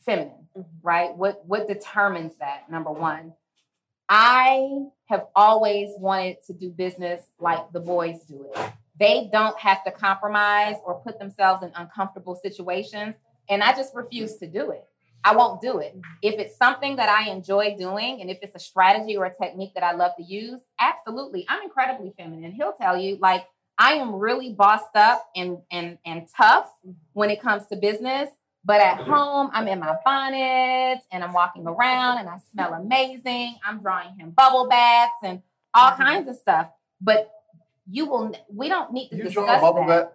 [0.06, 0.48] feminine,
[0.82, 1.16] right?
[1.16, 2.70] What what determines that?
[2.70, 3.34] Number 1.
[4.10, 8.72] I have always wanted to do business like the boys do it.
[8.99, 13.16] They don't have to compromise or put themselves in uncomfortable situations.
[13.49, 14.86] And I just refuse to do it.
[15.24, 15.97] I won't do it.
[16.22, 19.74] If it's something that I enjoy doing and if it's a strategy or a technique
[19.74, 21.45] that I love to use, absolutely.
[21.49, 22.51] I'm incredibly feminine.
[22.51, 23.47] He'll tell you, like,
[23.78, 26.72] I am really bossed up and and and tough
[27.14, 28.30] when it comes to business.
[28.66, 33.57] But at home, I'm in my bonnet and I'm walking around and I smell amazing.
[33.63, 35.43] I'm drawing him bubble baths and
[35.74, 36.01] all mm-hmm.
[36.01, 36.70] kinds of stuff.
[36.99, 37.30] But
[37.88, 38.36] you will.
[38.51, 40.05] We don't need to discuss You discuss draw a bubble that.
[40.05, 40.13] bath?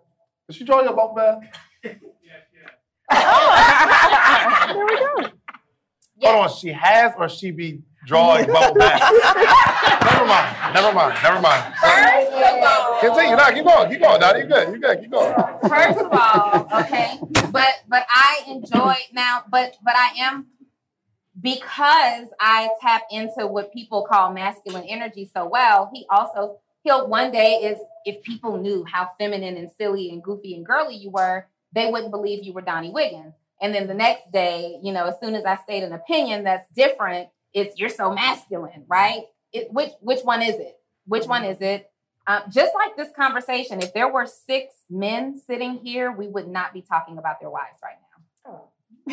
[0.48, 1.42] Did she draw your bubble bath?
[3.12, 5.32] Oh, there we go.
[6.16, 6.32] Yeah.
[6.32, 9.00] Hold on, she has or she be drawing bubble bath?
[10.10, 10.74] never mind.
[10.74, 11.14] Never mind.
[11.22, 11.74] Never mind.
[11.80, 13.36] First of all, Continue.
[13.36, 13.90] No, keep going.
[13.90, 14.40] Keep going, Dottie.
[14.40, 14.74] You good.
[14.74, 15.00] You good.
[15.00, 15.34] Keep going.
[15.68, 17.18] First of all, okay,
[17.52, 20.46] but but I enjoy now, but but I am
[21.40, 25.88] because I tap into what people call masculine energy so well.
[25.94, 30.54] He also he'll one day is if people knew how feminine and silly and goofy
[30.54, 33.34] and girly you were, they wouldn't believe you were Donnie Wiggins.
[33.62, 36.66] And then the next day, you know, as soon as I state an opinion that's
[36.74, 39.22] different, it's you're so masculine, right?
[39.52, 40.76] It, which which one is it?
[41.06, 41.90] Which one is it?
[42.26, 46.72] Um, just like this conversation, if there were six men sitting here, we would not
[46.72, 48.00] be talking about their wives right now.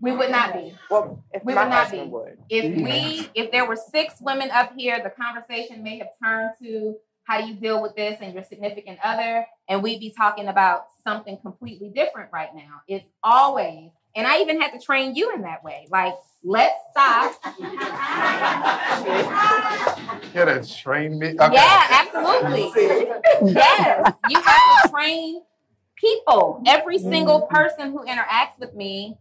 [0.00, 0.74] we would not be.
[0.90, 2.00] Well, if We would not be.
[2.02, 2.38] would.
[2.48, 6.96] If we, if there were six women up here, the conversation may have turned to
[7.24, 10.86] how do you deal with this and your significant other, and we'd be talking about
[11.04, 12.80] something completely different right now.
[12.88, 15.86] It's always, and I even had to train you in that way.
[15.90, 17.34] Like, let's stop.
[17.60, 17.66] you
[20.34, 21.36] Yeah, that train me.
[21.40, 21.54] Okay.
[21.54, 22.72] Yeah, absolutely.
[23.52, 25.42] yes, you have to train
[25.94, 26.60] people.
[26.66, 27.12] Every mm-hmm.
[27.12, 29.16] single person who interacts with me,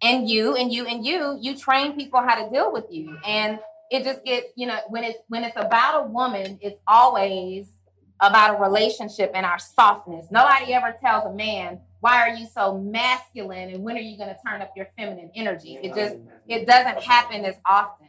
[0.00, 3.18] and you, and you, and you, you train people how to deal with you.
[3.26, 3.58] And
[3.90, 7.72] it just gets, you know, when it's when it's about a woman, it's always
[8.20, 10.26] about a relationship and our softness.
[10.30, 14.28] Nobody ever tells a man, why are you so masculine and when are you going
[14.28, 15.78] to turn up your feminine energy?
[15.82, 18.06] It just it doesn't happen as often.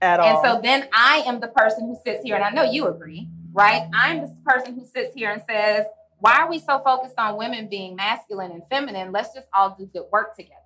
[0.00, 2.64] At all And so then I am the person who sits here, and I know
[2.64, 3.88] you agree, right?
[3.94, 5.86] I'm the person who sits here and says,
[6.18, 9.10] why are we so focused on women being masculine and feminine?
[9.10, 10.56] Let's just all do good work together.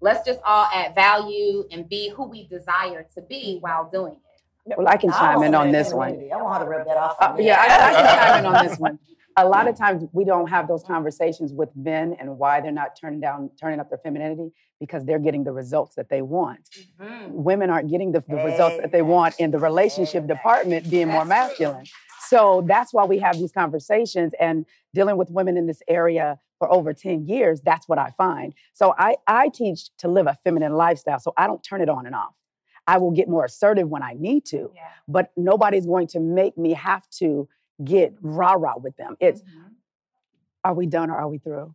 [0.00, 4.16] Let's just all add value and be who we desire to be while doing
[4.66, 4.74] it.
[4.76, 6.28] Well, I can chime in on this one.
[6.32, 7.16] I want her to rub that off.
[7.20, 8.98] Uh, yeah, I, I can chime in on this one.
[9.36, 12.96] A lot of times we don't have those conversations with men and why they're not
[13.00, 16.68] turning down, turning up their femininity because they're getting the results that they want.
[17.00, 17.28] Mm-hmm.
[17.32, 21.24] Women aren't getting the, the results that they want in the relationship department being more
[21.24, 21.86] masculine.
[22.28, 26.72] So that's why we have these conversations and dealing with women in this area for
[26.72, 28.54] over 10 years, that's what I find.
[28.72, 31.18] So I, I teach to live a feminine lifestyle.
[31.18, 32.34] So I don't turn it on and off.
[32.86, 34.82] I will get more assertive when I need to, Yeah.
[35.08, 37.48] but nobody's going to make me have to
[37.84, 39.16] get rah rah with them.
[39.20, 39.42] It's
[40.64, 41.74] are we done or are we through?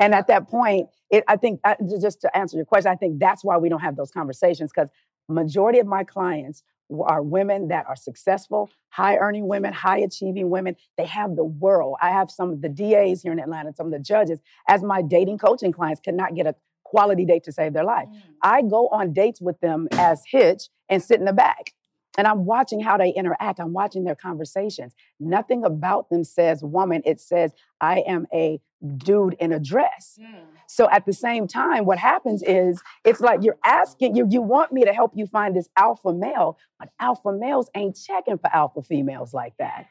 [0.00, 3.20] And at that point, it, I think uh, just to answer your question, I think
[3.20, 4.90] that's why we don't have those conversations because
[5.28, 6.62] majority of my clients
[7.04, 10.76] are women that are successful, high earning women, high achieving women.
[10.96, 11.96] They have the world.
[12.00, 15.02] I have some of the DAs here in Atlanta, some of the judges as my
[15.02, 16.54] dating coaching clients cannot get a
[16.84, 18.08] quality date to save their life.
[18.42, 21.72] I go on dates with them as Hitch and sit in the back.
[22.16, 23.60] And I'm watching how they interact.
[23.60, 24.94] I'm watching their conversations.
[25.20, 27.02] Nothing about them says woman.
[27.04, 28.60] It says, I am a
[28.96, 30.18] dude in a dress.
[30.20, 30.44] Mm.
[30.66, 34.72] So at the same time, what happens is it's like you're asking, you, you want
[34.72, 38.82] me to help you find this alpha male, but alpha males ain't checking for alpha
[38.82, 39.86] females like that.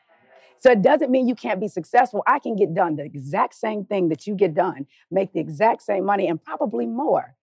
[0.59, 2.23] So it doesn't mean you can't be successful.
[2.26, 5.84] I can get done the exact same thing that you get done, make the exact
[5.84, 7.36] same money and probably more,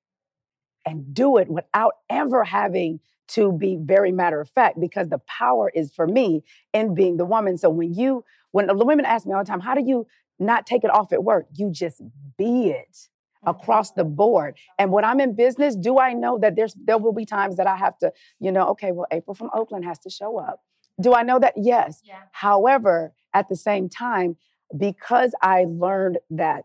[0.84, 3.00] and do it without ever having
[3.34, 7.24] to be very matter of fact because the power is for me in being the
[7.24, 7.56] woman.
[7.58, 10.06] So when you, when the women ask me all the time, how do you
[10.38, 11.46] not take it off at work?
[11.54, 12.02] You just
[12.36, 13.50] be it mm-hmm.
[13.50, 14.56] across the board.
[14.78, 17.66] And when I'm in business, do I know that there's there will be times that
[17.66, 20.60] I have to, you know, okay, well, April from Oakland has to show up.
[21.00, 21.54] Do I know that?
[21.56, 22.02] Yes.
[22.04, 22.20] Yeah.
[22.32, 24.36] However, at the same time,
[24.76, 26.64] because I learned that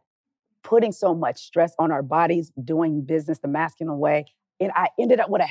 [0.64, 4.26] putting so much stress on our bodies, doing business the masculine way,
[4.60, 5.48] and I ended up with a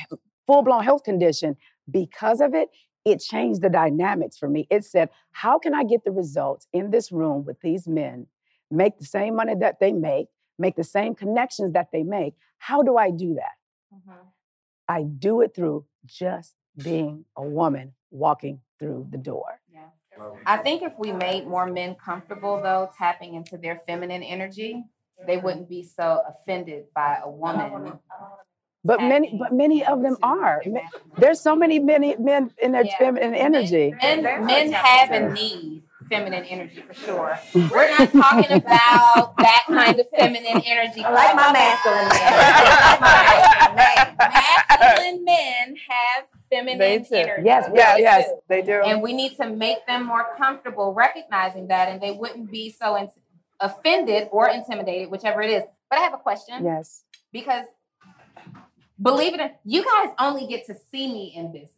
[0.47, 1.57] full blown health condition.
[1.91, 2.71] Because of it,
[3.05, 4.67] it changed the dynamics for me.
[4.71, 8.27] It said, how can I get the results in this room with these men,
[8.71, 10.27] make the same money that they make,
[10.59, 12.35] make the same connections that they make?
[12.59, 13.57] How do I do that?
[13.95, 14.27] Mhm.
[14.89, 19.61] I do it through just being a woman walking through the door.
[20.47, 24.85] I think if we made more men comfortable, though, tapping into their feminine energy,
[25.27, 27.99] they wouldn't be so offended by a woman.
[28.87, 30.63] But many, but many of them are.
[31.19, 32.97] There's so many many men in their Yeah.
[32.99, 33.95] feminine energy.
[34.03, 37.37] Men, men have and need feminine energy for sure.
[37.55, 41.03] We're not talking about that kind of feminine energy.
[41.03, 42.33] I like my masculine men.
[44.19, 47.15] Masculine men have feminine They do.
[47.17, 47.43] energy.
[47.45, 48.29] Yes, Yes, yes.
[48.29, 48.35] do.
[48.49, 48.83] They do.
[48.85, 52.97] And we need to make them more comfortable recognizing that, and they wouldn't be so
[52.97, 53.11] in-
[53.61, 55.63] offended or intimidated, whichever it is.
[55.91, 57.03] But I have a question Yes.
[57.33, 57.65] because
[59.01, 61.71] believe it or you guys only get to see me in business,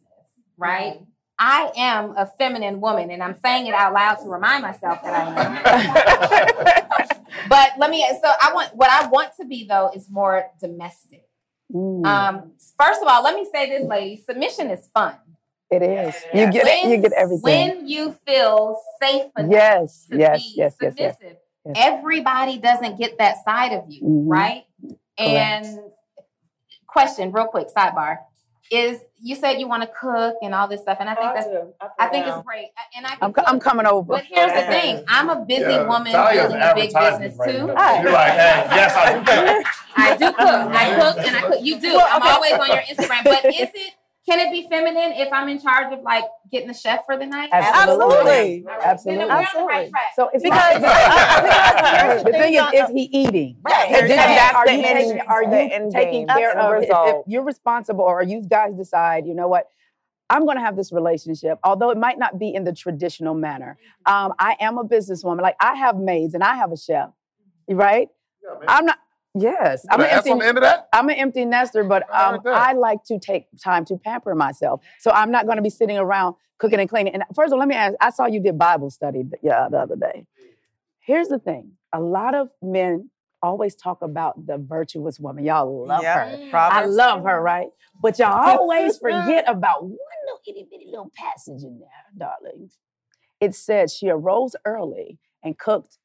[0.57, 0.99] right?
[1.41, 5.13] I am a feminine woman, and I'm saying it out loud to remind myself that
[5.13, 7.23] I am.
[7.49, 8.05] but let me.
[8.21, 11.25] So I want what I want to be though is more domestic.
[11.73, 15.15] Mm, Um, first of all, let me say this, ladies: submission is fun.
[15.71, 16.13] it is.
[16.33, 16.89] You get it.
[16.89, 17.41] You get everything.
[17.43, 21.15] When you feel safe enough Yes, to yes, be yes, yes, yes.
[21.21, 21.35] yes.
[21.75, 24.25] Everybody doesn't get that side of you, Mhm.
[24.27, 24.65] right?
[25.17, 25.79] And
[26.91, 28.17] question, real quick, sidebar,
[28.71, 31.47] is you said you want to cook and all this stuff, and I think that's
[31.47, 34.13] oh, I think it's great, and I I'm, co- I'm coming over.
[34.13, 37.51] But here's the thing: I'm a busy Yeah, woman Talia's building a big business right
[37.51, 37.67] too.
[37.67, 38.01] now.
[38.01, 39.69] You're like, hey, yes, I do.
[39.95, 40.37] I do cook.
[40.37, 41.59] I cook and I cook.
[41.61, 41.99] You do.
[41.99, 43.23] I'm always on your Instagram.
[43.23, 43.93] But is it?
[44.29, 47.25] Can it be feminine if I'm in charge of like getting the chef for the
[47.25, 47.49] night?
[47.51, 48.63] Absolutely.
[48.67, 48.79] All right.
[48.85, 49.25] Absolutely.
[49.25, 50.03] Then we're on the right track.
[50.15, 53.57] So it's Because- not, because the thing is, is he eating?
[53.63, 53.91] Right.
[53.91, 56.37] Is that's are the you end- taking, are you end taking game.
[56.37, 59.65] care That's of if, if you're responsible or you guys decide, you know what,
[60.29, 63.79] I'm going to have this relationship, although it might not be in the traditional manner.
[64.05, 65.41] Um, I am a businesswoman.
[65.41, 67.09] Like I have maids and I have a chef,
[67.67, 68.09] right?
[68.43, 68.99] Yeah, I'm not.
[69.35, 70.59] Yes, I'm an empty.
[70.61, 70.89] that?
[70.91, 72.53] I'm an empty nester, but I um, heard.
[72.53, 74.81] I like to take time to pamper myself.
[74.99, 77.13] So I'm not going to be sitting around cooking and cleaning.
[77.13, 77.95] And first of all, let me ask.
[78.01, 80.25] I saw you did Bible study th- yeah, the other day.
[80.99, 83.11] Here's the thing: a lot of men
[83.41, 85.45] always talk about the virtuous woman.
[85.45, 86.37] Y'all love Yeah.
[86.51, 86.57] her.
[86.57, 87.67] I love her, right?
[88.01, 89.91] But y'all always forget about one
[90.25, 92.77] little itty bitty little passage in there, darlings.
[93.39, 95.97] It said she arose early and cooked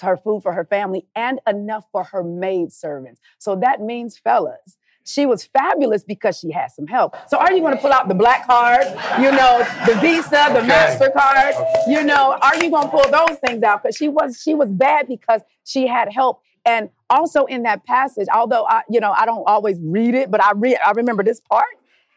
[0.00, 3.20] her food for her family and enough for her maid servants.
[3.38, 7.16] So that means, fellas, she was fabulous because she had some help.
[7.28, 8.86] So are you going to pull out the black card,
[9.20, 10.68] you know, the Visa, the Okay.
[10.68, 13.82] Mastercard, you know, are you going to pull those things out?
[13.82, 16.40] Because she was she was bad because she had help.
[16.64, 20.42] And also in that passage, although I, you know, I don't always read it, but
[20.42, 21.66] I read, I remember this part.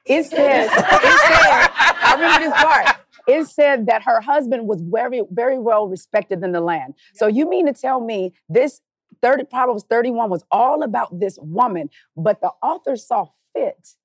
[0.05, 2.97] It says, it said, I remember this part.
[3.27, 6.93] It said that her husband was very, very well respected in the land.
[7.13, 8.81] So you mean to tell me this
[9.21, 13.95] 30 Proverbs 31 was all about this woman, but the author saw fit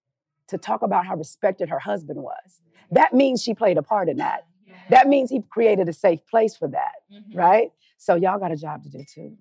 [0.48, 2.60] to talk about how respected her husband was.
[2.90, 4.46] That means she played a part in that.
[4.88, 7.38] That means he created a safe place for that, mm-hmm.
[7.38, 7.70] right?
[7.96, 9.36] So y'all got a job to do too.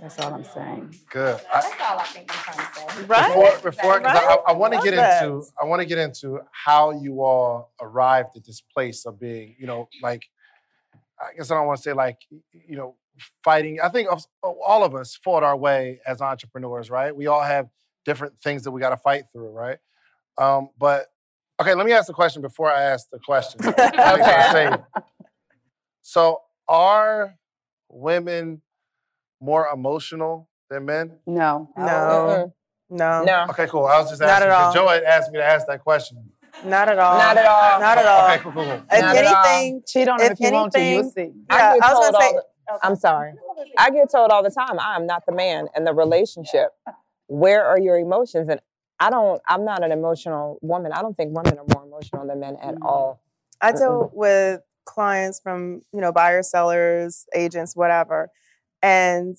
[0.00, 0.94] That's all I'm saying.
[1.10, 1.40] Good.
[1.52, 3.04] I, That's all I think I'm trying to say.
[3.06, 3.26] Right?
[3.28, 4.16] before, before 'cause Right?
[4.28, 5.22] I, I want to Love get that.
[5.24, 9.54] into I want to get into how you all arrived at this place of being,
[9.58, 10.22] you know, like
[11.20, 12.18] I guess I don't want to say like
[12.52, 12.96] you know
[13.44, 13.80] fighting.
[13.80, 14.08] I think
[14.42, 17.14] all of us fought our way as entrepreneurs, right?
[17.14, 17.68] We all have
[18.04, 19.78] different things that we got to fight through, right?
[20.38, 21.06] Um, but
[21.60, 23.60] okay, let me ask the question before I ask the question.
[23.64, 24.80] Make sure I say it.
[26.00, 27.36] So are
[27.88, 28.62] women
[29.42, 31.18] more emotional than men?
[31.26, 31.68] No.
[31.76, 32.52] No.
[32.88, 33.24] No.
[33.24, 33.86] No, Okay, cool.
[33.86, 34.50] I was just Not asking.
[34.50, 34.84] at 'cause all.
[34.86, 36.30] Joe had asked me to ask that question.
[36.64, 37.16] Not at all.
[37.18, 37.80] not at all.
[37.80, 38.26] Not at all.
[38.30, 38.80] Okay, cool, cool, cool.
[38.92, 40.78] If Not anything, Cheat on him If if, you want to.
[40.80, 41.44] You'll anything- see.
[41.50, 42.32] I yeah, get I was told gonna say.
[42.34, 43.32] the, I'm sorry.
[43.78, 46.68] I get told all the time, I'm not the man in the relationship.
[47.28, 48.48] Where are your emotions?
[48.50, 48.60] And
[49.00, 50.92] I don't, I'm not an emotional woman.
[50.92, 53.20] I don't think women are more emotional than men at all.
[53.62, 58.30] I deal with clients from, you know, buyers, sellers, agents, whatever.
[58.82, 59.36] And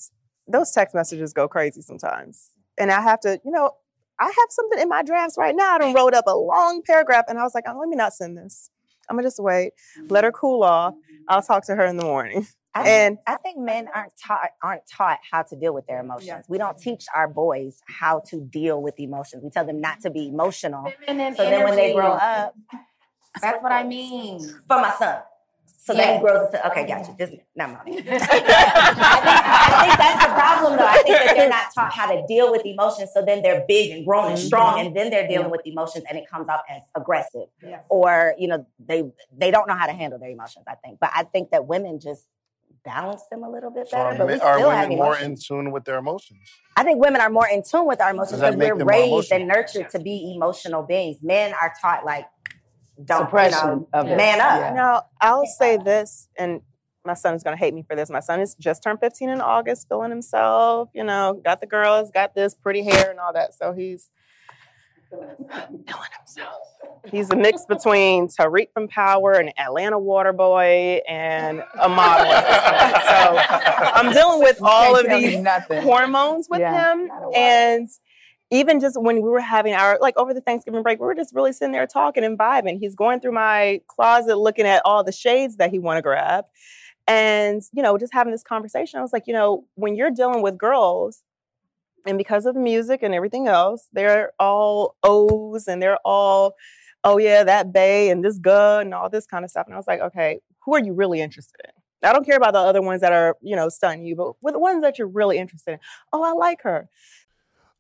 [0.48, 2.52] those text messages go crazy sometimes.
[2.78, 3.72] And I have to, you know,
[4.20, 5.76] I have something in my drafts right now.
[5.76, 8.14] I done wrote up a long paragraph and I was like, oh, let me not
[8.14, 8.70] send this.
[9.10, 9.74] I'm gonna just wait,
[10.08, 10.94] let her cool off.
[11.28, 12.48] I'll talk to her in the morning.
[12.76, 16.46] I, And I think men aren't taught aren't taught how to deal with their emotions.
[16.48, 19.44] We don't teach our boys how to deal with emotions.
[19.44, 20.92] We tell them not to be emotional.
[21.06, 22.56] Feminine So then when they grow up,
[23.42, 24.40] That's what I mean.
[24.68, 25.22] for my son.
[25.84, 27.14] So then he grows into okay, gotcha.
[27.20, 27.88] Just never mind.
[27.90, 30.88] I, think, I think that's the problem though.
[30.88, 33.10] I think that they're not taught how to deal with emotions.
[33.14, 34.88] So then they're big and grown and strong, mm-hmm.
[34.88, 37.48] and then they're dealing with emotions and it comes off as aggressive.
[37.90, 39.04] Or, you know, they
[39.38, 41.00] they don't know how to handle their emotions, I think.
[41.02, 42.24] But I think that women just
[42.86, 44.10] balance them a little bit So better.
[44.10, 46.40] are, but we are still have women more in tune with their emotions?
[46.76, 49.90] I think women are more in tune with our emotions because we're raised and nurtured
[49.92, 51.18] to be emotional beings.
[51.22, 52.26] Men are taught like
[53.06, 54.18] don't Suppression you know, of it.
[54.18, 54.60] man up.
[54.60, 54.74] Yeah.
[54.74, 56.62] Now, I'll say this, and
[57.06, 58.10] my son is going to hate me for this.
[58.10, 62.12] My son is just turned 15 in August, feeling himself, you know, got the girls,
[62.12, 63.54] got this pretty hair and all that.
[63.54, 64.10] So he's
[65.10, 65.28] feeling
[66.18, 66.62] himself.
[67.12, 72.26] He's a mix between Tariq from Power, an Atlanta water boy, and a model.
[72.32, 73.04] at this point.
[73.10, 75.46] So I'm dealing with all of these
[75.84, 76.94] hormones with Yeah.
[76.94, 77.12] him.
[77.36, 77.90] And
[78.54, 81.34] even just when we were having our like over the Thanksgiving break, we were just
[81.34, 82.80] really sitting there talking and vibing.
[82.80, 86.46] He's going through my closet looking at all the shades that he want to grab.
[87.08, 90.42] And, you know, just having this conversation, I was like, you know, when you're dealing
[90.42, 91.22] with girls,
[92.06, 96.54] and because of the music and everything else, they're all O's and they're all,
[97.04, 99.68] oh yeah, that bay and this gun and all this kind of stuff.
[99.68, 101.72] And I was like, okay, who are you really interested in?
[102.08, 104.54] I don't care about the other ones that are, you know, stunning you, but with
[104.54, 105.80] the ones that you're really interested in.
[106.12, 106.90] Oh, I like her.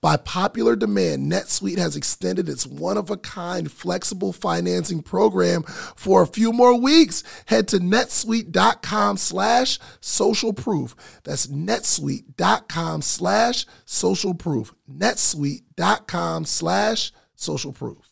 [0.00, 6.22] By popular demand, NetSuite has extended its one of a kind flexible financing program for
[6.22, 7.22] a few more weeks.
[7.46, 10.94] Head to netsuite.com slash social proof.
[11.24, 14.74] That's netsuite.com slash social proof.
[14.90, 18.08] netsuite.com slash social proof.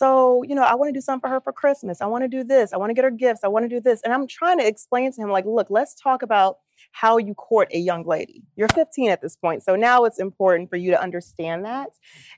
[0.00, 2.00] So, you know, I want to do something for her for Christmas.
[2.00, 2.72] I want to do this.
[2.72, 3.44] I want to get her gifts.
[3.44, 4.00] I want to do this.
[4.02, 6.60] And I'm trying to explain to him, like, look, let's talk about
[6.92, 8.42] how you court a young lady.
[8.56, 9.62] You're 15 at this point.
[9.62, 11.90] So now it's important for you to understand that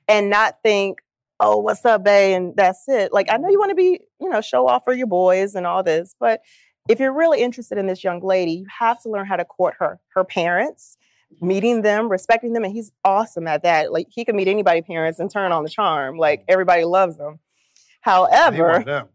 [0.09, 1.01] and not think,
[1.41, 2.33] oh, what's up, bae?
[2.33, 3.13] And that's it.
[3.13, 5.67] Like, I know you want to be, you know, show off for your boys and
[5.67, 6.41] all this, but
[6.89, 9.75] if you're really interested in this young lady, you have to learn how to court
[9.79, 10.97] her, her parents,
[11.41, 12.65] meeting them, respecting them.
[12.65, 13.93] And he's awesome at that.
[13.93, 16.19] Like, he can meet anybody parents and turn on the charm.
[16.19, 17.39] Like, everybody loves him.
[18.55, 19.09] He one of However.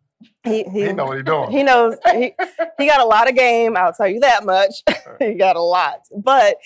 [0.43, 1.51] He, he, He know what he doing.
[1.51, 2.33] he knows he,
[2.77, 4.83] he got a lot of game i'll tell you that much.
[5.19, 6.01] He got a lot.
[6.15, 6.57] But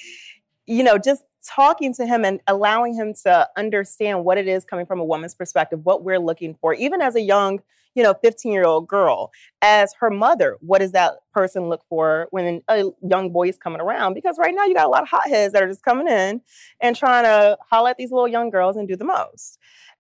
[0.66, 4.86] you know just talking to him and allowing him to understand what it is coming
[4.86, 7.60] from a woman's perspective what we're looking for even as a young
[7.96, 9.32] you know 15 year old girl
[9.62, 13.82] as her mother what does that person look for when a young boy is coming
[13.82, 14.14] around?
[14.14, 16.42] Because right now you got a lot of hotheads that are just coming in
[16.80, 19.58] and trying to holler at these little young girls and do the most.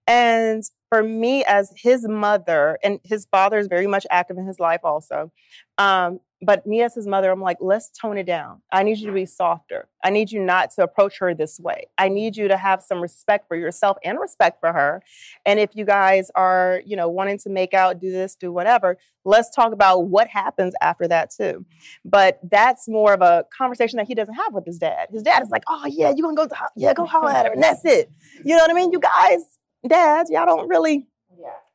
[0.08, 4.60] And for me as his mother and his father is very much active in his
[4.60, 5.32] life also
[5.78, 8.62] um, but me as his mother i'm like let's tone it down.
[8.72, 9.88] I need you to be softer.
[10.04, 11.86] I need you not to approach her this way.
[11.98, 15.04] I need you to have some respect for yourself and respect for her.
[15.46, 18.98] And if you guys are you know wanting to make out do this do whatever
[19.24, 21.64] let's talk about what happens after that too.
[22.04, 25.10] But that's more of a conversation that he doesn't have with his dad.
[25.12, 27.62] His dad is like oh yeah you gonna go yeah go holler at her and
[27.62, 28.12] that's it.
[28.44, 28.92] You know what i mean?
[28.92, 31.07] You guys dads, y'all don't really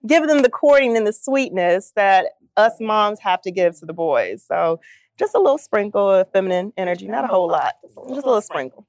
[0.07, 2.27] give them the courting and the sweetness that
[2.57, 4.45] us moms have to give to the boys.
[4.47, 4.81] So
[5.19, 8.87] just a little sprinkle of feminine energy, not a whole lot, just a little sprinkle.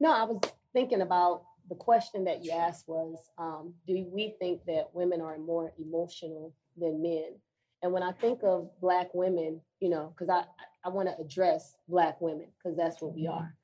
[0.00, 0.40] No, I was
[0.72, 5.38] thinking about the question that you asked was, um, do we think that women are
[5.38, 7.36] more emotional than men?
[7.82, 10.44] And when I think of black women, you know, because I
[10.84, 13.54] I want to address black women because that's what we are.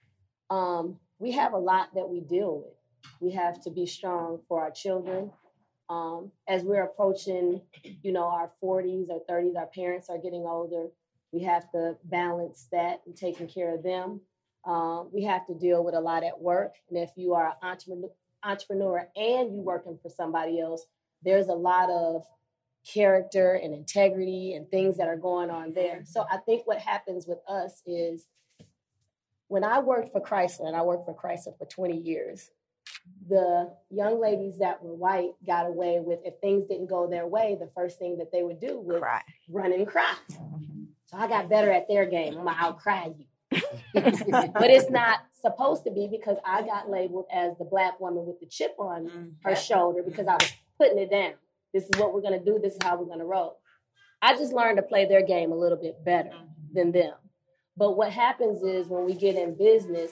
[0.51, 2.75] Um, we have a lot that we deal with.
[3.21, 5.33] We have to be strong for our children.
[5.91, 7.63] Um, as we're approaching,
[8.03, 10.89] you know, our 40s or 30s, our parents are getting older.
[11.33, 14.21] We have to balance that and taking care of them.
[14.65, 16.75] Um, we have to deal with a lot at work.
[16.89, 18.11] And if you are an entrepreneur,
[18.45, 20.85] entrepreneur and you're working for somebody else,
[21.23, 22.25] there's a lot of
[22.87, 26.03] character and integrity and things that are going on there.
[26.05, 28.27] So I think what happens with us is
[29.49, 32.51] when I worked for Chrysler, and I worked for Chrysler for 20 years,
[33.29, 37.57] the young ladies that were white got away with if things didn't go their way,
[37.59, 39.23] the first thing that they would do was Cry.
[39.49, 40.15] run and cry.
[40.31, 42.39] So I got better at their game.
[42.39, 43.25] I'm gonna outcry you.
[43.95, 48.41] but it's not supposed to be because I got labeled as the black woman with
[48.41, 51.33] the chip on mm, her shoulder because I was putting it down.
[51.73, 52.59] This is what we're gonna do.
[52.63, 53.59] This is how we're gonna roll.
[54.21, 56.31] I just learned to play their game a little bit better
[56.73, 57.15] than them.
[57.77, 60.11] But what happens is when we get in business,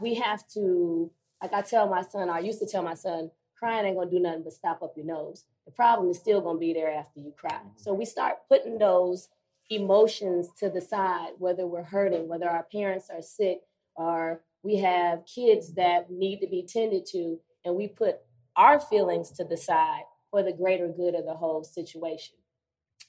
[0.00, 1.10] we have to,
[1.42, 4.20] like I tell my son, I used to tell my son, crying ain't gonna do
[4.20, 5.44] nothing but stop up your nose.
[5.66, 7.52] The problem is still gonna be there after you cry.
[7.52, 7.68] Mm-hmm.
[7.76, 9.28] So we start putting those
[9.70, 13.60] emotions to the side, whether we're hurting, whether our parents are sick,
[13.96, 18.16] or we have kids that need to be tended to, and we put
[18.56, 22.36] our feelings to the side for the greater good of the whole situation.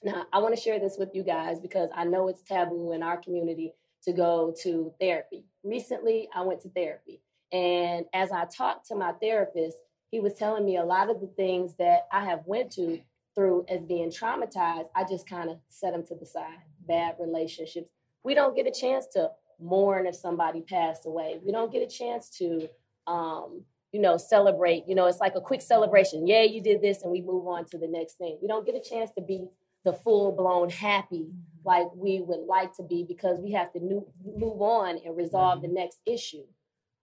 [0.02, 3.02] Now, I want to share this with you guys because I know it's taboo in
[3.02, 3.74] our community
[4.04, 5.44] to go to therapy.
[5.62, 7.20] Recently, I went to therapy.
[7.52, 9.76] And as I talked to my therapist,
[10.10, 13.00] he was telling me a lot of the things that I have went to
[13.34, 16.58] through as being traumatized, I just kind of set them to the side.
[16.86, 17.88] Bad relationships.
[18.24, 19.30] We don't get a chance to
[19.60, 21.38] mourn if somebody passed away.
[21.44, 22.68] We don't get a chance to
[23.06, 24.84] um, you know, celebrate.
[24.86, 26.26] You know, it's like a quick celebration.
[26.26, 28.38] Yeah, you did this, and we move on to the next thing.
[28.40, 29.48] We don't get a chance to be
[29.84, 31.30] the full blown happy
[31.64, 35.62] like we would like to be because we have to new, move on and resolve
[35.62, 36.44] the next issue.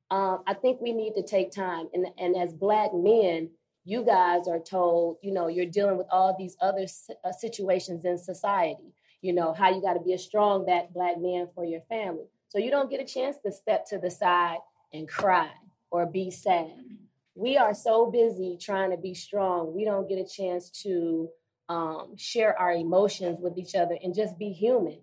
[0.10, 1.88] Um, I think we need to take time.
[1.94, 3.50] And, and as Black men,
[3.84, 6.86] you guys are told, you know, you're dealing with all these other
[7.24, 8.94] uh, situations in society.
[9.22, 12.26] You know, how you got to be a strong Black, black man for your family.
[12.50, 14.60] So you don't get a chance to step to the side
[14.94, 15.50] and cry
[15.92, 16.72] or be sad.
[17.36, 21.30] We are so busy trying to be strong, we don't get a chance to
[21.70, 25.00] um, share our emotions with each other and just be human.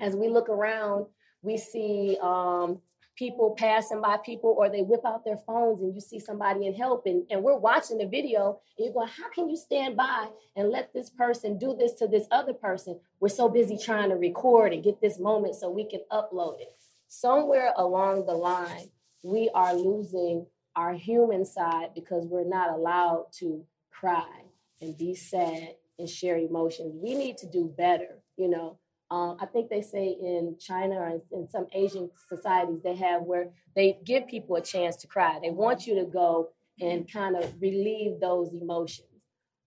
[0.00, 1.06] As we look around,
[1.42, 2.80] we see um,
[3.16, 6.74] people passing by people or they whip out their phones and you see somebody in
[6.74, 10.28] help and, and we're watching the video and you're going, how can you stand by
[10.56, 12.98] and let this person do this to this other person?
[13.20, 16.74] We're so busy trying to record and get this moment so we can upload it.
[17.06, 18.90] Somewhere along the line,
[19.22, 24.42] we are losing our human side because we're not allowed to cry
[24.80, 26.92] and be sad and share emotions.
[27.00, 28.78] We need to do better, you know.
[29.14, 33.22] Um, I think they say in China or in, in some Asian societies, they have
[33.22, 35.38] where they give people a chance to cry.
[35.40, 36.48] They want you to go
[36.80, 39.06] and kind of relieve those emotions.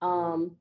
[0.02, 0.56] Um,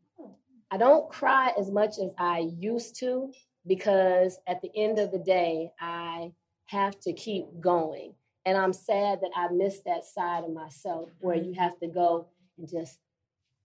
[0.72, 3.34] I don't cry as much as I used to
[3.68, 6.32] because at the end of the day, I
[6.68, 8.14] have to keep going.
[8.46, 12.30] And I'm sad that I missed that side of myself where you have to go
[12.58, 13.00] and just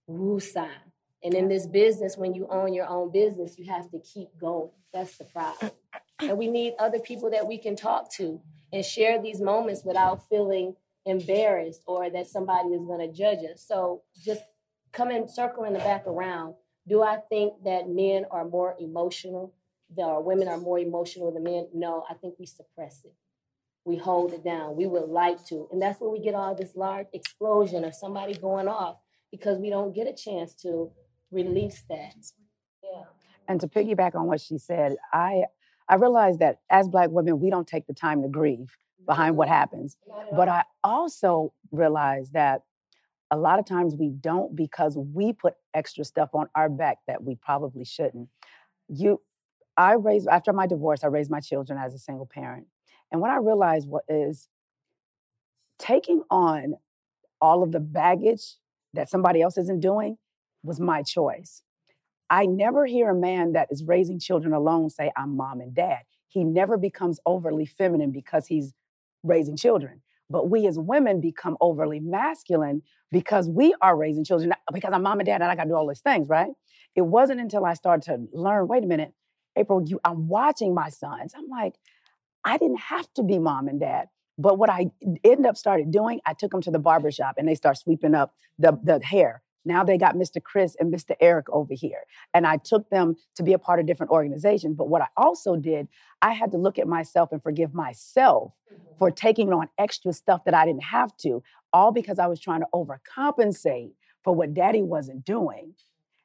[0.09, 0.92] woo sign.
[1.25, 4.71] And in this business, when you own your own business, you have to keep going.
[4.93, 5.71] That's the problem.
[6.19, 8.41] And we need other people that we can talk to
[8.73, 10.75] and share these moments without feeling
[11.07, 13.65] embarrassed or that somebody is going to judge us.
[13.67, 14.43] So just
[14.93, 16.55] coming circling the back around,
[16.89, 19.55] do I think that men are more emotional?
[19.97, 21.69] Or women are more emotional than men?
[21.75, 23.13] No, I think we suppress it.
[23.85, 24.77] We hold it down.
[24.77, 25.69] We would like to.
[25.71, 28.97] And that's where we get all this large explosion of somebody going off
[29.31, 30.93] because we don't get a chance to
[31.33, 32.15] release that.
[32.83, 33.05] Yeah.
[33.49, 35.45] And to piggyback on what she said, I
[35.89, 38.71] I realize that as black women, we don't take the time to grieve
[39.05, 39.97] behind what happens.
[40.31, 42.63] But I also realize that
[43.31, 47.25] a lot of times we don't because we put extra stuff on our back that
[47.25, 48.29] we probably shouldn't.
[48.89, 49.21] You
[49.77, 52.67] I raised after my divorce, I raised my children as a single parent.
[53.11, 54.49] And what I realized what is
[55.79, 56.75] taking on
[57.41, 58.57] all of the baggage
[58.95, 60.17] that somebody else isn't doing
[60.63, 61.63] was my choice.
[62.31, 66.01] I never hear a man that is raising children alone say, I'm mom and dad.
[66.29, 68.73] He never becomes overly feminine because he's
[69.23, 70.01] raising children.
[70.31, 75.21] But we as women become overly masculine because we are raising children, because I'm mom
[75.21, 76.51] and dad and I gotta do all these things, right?
[76.97, 79.13] It wasn't until I started to learn, wait a minute,
[79.57, 81.35] April, you I'm watching my sons.
[81.37, 81.75] I'm like,
[82.45, 84.09] I didn't have to be mom and dad.
[84.39, 84.91] But what I
[85.23, 88.35] end up started doing, I took them to the barbershop and they start sweeping up
[88.59, 89.43] the, the hair.
[89.65, 90.43] Now they got Mr.
[90.43, 91.15] Chris and Mr.
[91.21, 92.03] Eric over here.
[92.35, 94.77] And I took them to be a part of different organizations.
[94.77, 95.89] But what I also did,
[96.21, 98.97] I had to look at myself and forgive myself mm-hmm.
[98.99, 101.43] for taking on extra stuff that I didn't have to,
[101.73, 103.93] all because I was trying to overcompensate
[104.23, 105.75] for what daddy wasn't doing.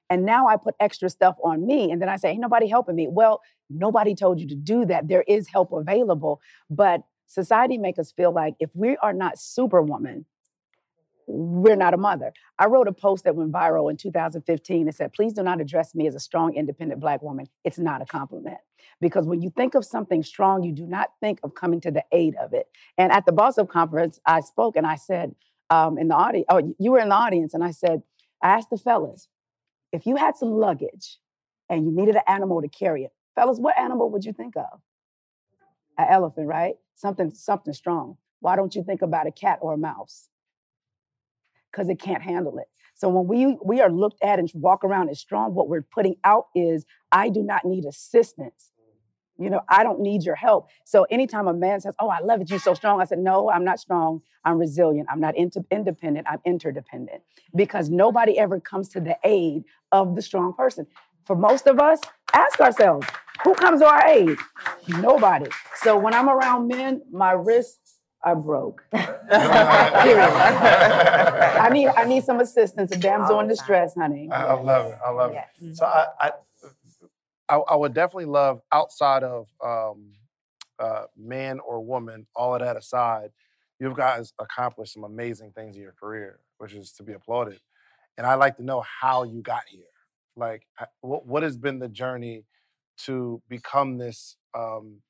[0.10, 2.96] And now I put extra stuff on me, and then I say, Ain't nobody helping
[2.96, 3.08] me.
[3.10, 5.08] Well, nobody told you to do that.
[5.08, 6.40] There is help available.
[6.70, 10.26] But society make us feel like if we are not superwoman,
[11.28, 12.32] we're not a mother.
[12.58, 15.94] I wrote a post that went viral in 2015 and said, please do not address
[15.94, 17.48] me as a strong, independent black woman.
[17.66, 18.58] It's not a compliment.
[19.02, 22.04] Because when you think of something strong, you do not think of coming to the
[22.12, 22.68] aid of it.
[22.98, 25.36] And at the Boss Up conference, I spoke and I said,
[25.70, 28.02] um, in the audience, oh, you were in the audience, and I said,
[28.42, 29.28] I asked the fellas,
[29.92, 31.18] if you had some luggage
[31.70, 34.80] and you needed an animal to carry it, fellas, what animal would you think of?
[35.98, 36.76] An elephant, right?
[36.96, 38.18] Something, something strong.
[38.40, 40.30] Why don't you think about a cat or a mouse?
[41.78, 42.68] Because it can't handle it.
[42.96, 46.16] So when we we are looked at and walk around as strong, what we're putting
[46.24, 48.72] out is I do not need assistance.
[49.38, 50.70] You know, I don't need your help.
[50.84, 53.52] So anytime a man says, "Oh, I love it, you're so strong," I said, "No,
[53.52, 54.22] I'm not strong.
[54.44, 55.08] I'm resilient.
[55.12, 56.26] I'm not independent.
[56.28, 57.22] I'm interdependent."
[57.56, 60.88] Because nobody ever comes to the aid of the strong person.
[61.26, 62.02] For most of us,
[62.34, 63.06] ask ourselves,
[63.44, 64.38] who comes to our aid?
[64.88, 65.52] Nobody.
[65.76, 67.87] So when I'm around men, my wrists
[68.32, 68.84] are broke.
[68.94, 70.10] I
[71.72, 72.92] need I need some assistance.
[72.92, 74.30] A damsel in distress, honey.
[74.32, 74.98] I, I love it.
[75.06, 75.48] I love Yes.
[75.62, 75.78] it.
[75.78, 76.32] So I, I,
[77.50, 80.14] I, I would definitely love outside of um,
[80.80, 83.30] uh, man or woman, all of that aside,
[83.80, 87.60] you've guys accomplished some amazing things in your career, which is to be applauded.
[88.18, 89.82] And I'd like to know how you got here.
[90.36, 90.68] Like,
[91.02, 92.46] what what has been the journey
[93.06, 94.36] to become this?
[94.54, 95.02] Um,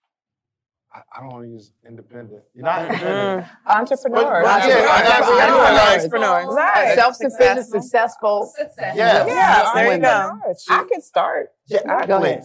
[0.98, 2.41] I, I don't want to use independent.
[2.54, 3.45] You're not independent.
[3.45, 3.68] Mm-hmm.
[3.80, 4.41] Entrepreneur.
[4.43, 6.56] But- yeah, I got- I know, like- Entrepreneur.
[6.56, 6.95] Right.
[6.95, 8.52] Self-sufficient, successful.
[8.58, 8.95] Success.
[8.95, 9.26] Yeah.
[9.28, 10.02] Yeah, there you women.
[10.02, 10.39] go.
[10.70, 11.50] I could start.
[11.68, 12.43] Yeah, Go ahead.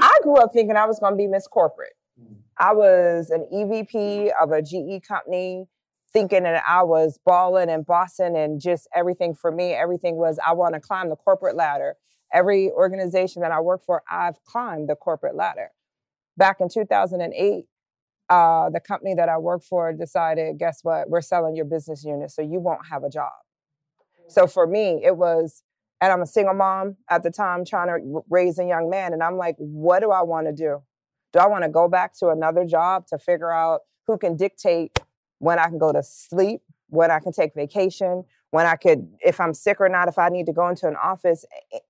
[0.00, 1.94] I grew up thinking I was going to be Miss Corporate.
[2.20, 2.36] Mm.
[2.58, 5.66] I was an EVP of a GE company,
[6.12, 9.72] thinking that I was balling and bossing and just everything for me.
[9.72, 11.96] Everything was I want to climb the corporate ladder.
[12.32, 15.70] Every organization that I work for, I've climbed the corporate ladder.
[16.36, 17.64] Back in 2008,
[18.28, 21.08] uh, the company that I work for decided, guess what?
[21.08, 23.32] We're selling your business unit, so you won't have a job.
[24.28, 25.62] So for me, it was,
[26.00, 29.12] and I'm a single mom at the time trying to raise a young man.
[29.12, 30.82] And I'm like, what do I want to do?
[31.32, 34.98] Do I want to go back to another job to figure out who can dictate
[35.38, 39.40] when I can go to sleep, when I can take vacation, when I could, if
[39.40, 41.44] I'm sick or not, if I need to go into an office,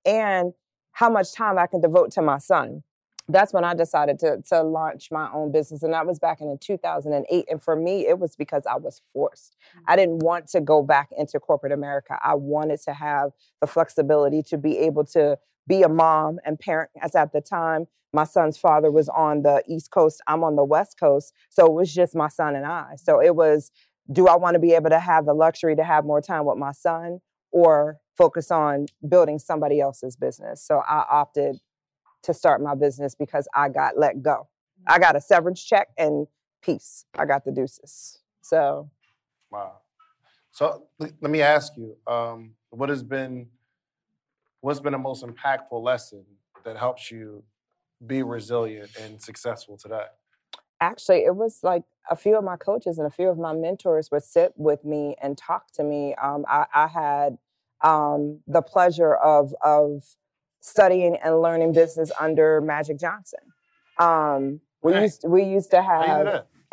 [0.04, 0.52] and
[0.92, 2.82] how much time I can devote to my son?
[3.28, 5.82] That's when I decided to, to launch my own business.
[5.82, 7.44] And that was back in 2008.
[7.50, 9.56] And for me, it was because I was forced.
[9.86, 10.00] I mm-hmm.
[10.00, 12.18] didn't want to go back into corporate America.
[12.22, 16.90] I wanted to have the flexibility to be able to be a mom and parent.
[17.02, 20.64] As at the time, my son's father was on the East Coast, I'm on the
[20.64, 21.34] West Coast.
[21.50, 22.94] So it was just my son and I.
[22.96, 23.70] So it was
[24.10, 26.56] do I want to be able to have the luxury to have more time with
[26.56, 27.20] my son
[27.50, 30.64] or focus on building somebody else's business?
[30.64, 31.60] So I opted
[32.22, 34.48] to start my business because I got let go.
[34.86, 36.26] I got a severance check and
[36.62, 37.04] peace.
[37.16, 38.18] I got the deuces.
[38.42, 38.90] So
[39.50, 39.78] Wow.
[40.50, 43.48] So let me ask you, um, what has been
[44.60, 46.24] what's been the most impactful lesson
[46.64, 47.44] that helps you
[48.06, 50.06] be resilient and successful today?
[50.80, 54.10] actually it was like a few of my coaches and a few of my mentors
[54.10, 57.38] would sit with me and talk to me um, I, I had
[57.82, 60.04] um, the pleasure of of
[60.60, 63.40] studying and learning business under magic johnson
[63.98, 65.02] um, we Okay.
[65.02, 66.44] used we used to have?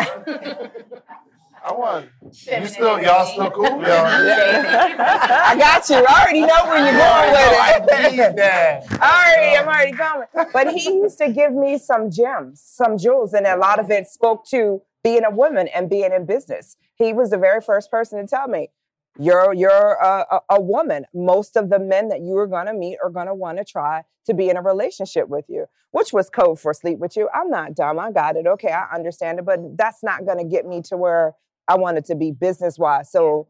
[1.67, 2.09] I won.
[2.21, 3.65] You still y'all still cool?
[3.81, 5.95] Y'all, I got you.
[6.07, 7.91] I already know where you're going with it.
[7.91, 8.91] I need that.
[9.01, 10.27] already, I'm already going.
[10.53, 14.05] But he used to give me some gems, some jewels, and a lot of it
[14.07, 16.77] spoke to being a woman and being in business.
[16.95, 18.69] He was the very first person to tell me,
[19.17, 21.05] "You're you're a, a, woman.
[21.13, 23.65] Most of the men that you are going to meet are going to want to
[23.65, 27.29] try to be in a relationship with you." Which was code for sleep with you.
[27.33, 27.99] I'm not dumb.
[27.99, 28.45] I got it.
[28.45, 31.33] Okay, I understand it, but that's not going to get me to where
[31.67, 33.11] I wanted to be business wise.
[33.11, 33.47] So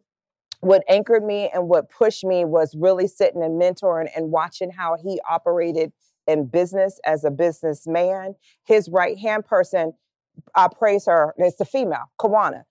[0.62, 4.98] what anchored me and what pushed me was really sitting and mentoring and watching how
[5.02, 5.92] he operated
[6.28, 8.36] in business as a businessman.
[8.66, 9.94] His right hand person,
[10.56, 12.64] I praise her, it's a female, Kawana.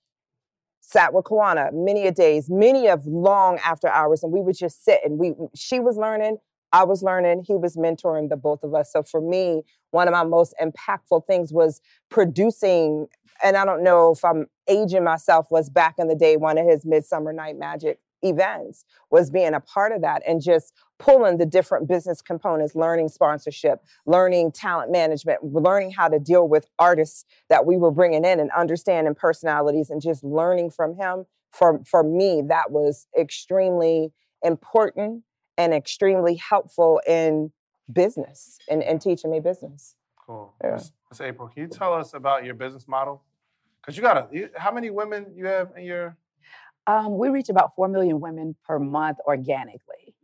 [0.86, 4.84] Sat with Kawana many a days, many of long after hours, and we would just
[4.84, 6.36] sit and we she was learning,
[6.72, 8.92] I was learning, he was mentoring the both of us.
[8.92, 9.62] So for me,
[9.92, 11.80] one of my most impactful things was
[12.10, 13.06] producing,
[13.42, 16.66] and I don't know if I'm aging myself, was back in the day one of
[16.66, 21.46] his Midsummer Night Magic events was being a part of that and just pulling the
[21.46, 27.66] different business components, learning sponsorship, learning talent management, learning how to deal with artists that
[27.66, 31.26] we were bringing in and understanding personalities and just learning from him.
[31.52, 35.22] For, for me, that was extremely important
[35.56, 37.52] and extremely helpful in
[37.92, 39.94] business and, and teaching me business.
[40.26, 40.54] Cool.
[40.62, 40.80] Yeah.
[41.10, 43.22] Miss April, can you tell us about your business model?
[43.80, 46.16] Because you got a, you, how many women you have in your?
[46.86, 50.14] Um, we reach about 4 million women per month organically.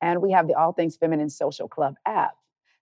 [0.00, 2.34] And we have the All Things Feminine Social Club app.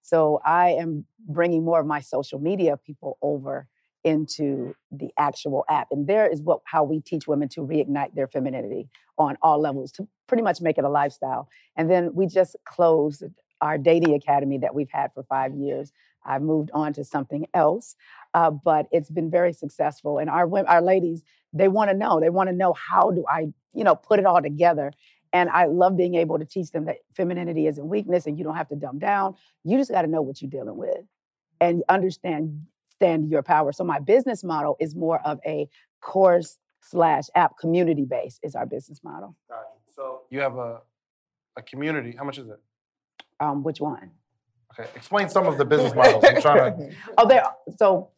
[0.03, 3.67] So I am bringing more of my social media people over
[4.05, 5.89] into the actual app.
[5.91, 8.89] And there is what how we teach women to reignite their femininity
[9.19, 11.49] on all levels to pretty much make it a lifestyle.
[11.77, 13.25] And then we just closed
[13.61, 15.91] our dating academy that we've had for five years.
[16.27, 17.97] I moved on to something else,
[18.35, 20.19] uh, but it's been very successful.
[20.19, 21.23] And our wom- our ladies,
[21.53, 22.21] they want to know.
[22.21, 24.93] They want to know how do I, you know, put it all together.
[25.33, 28.57] And I love being able to teach them that femininity isn't weakness, and you don't
[28.57, 29.35] have to dumb down.
[29.65, 31.05] You just got to know what you're dealing with,
[31.61, 33.73] and understand stand your power.
[33.73, 35.69] So my business model is more of a
[36.01, 39.37] course slash app community base is our business model.
[39.95, 40.81] So you have a,
[41.57, 42.15] a community.
[42.17, 42.61] How much is it?
[43.41, 44.13] Um, which one?
[44.79, 46.25] Okay, explain some of the business models.
[46.25, 46.95] I'm trying to.
[47.19, 47.45] Oh, there.
[47.79, 48.11] So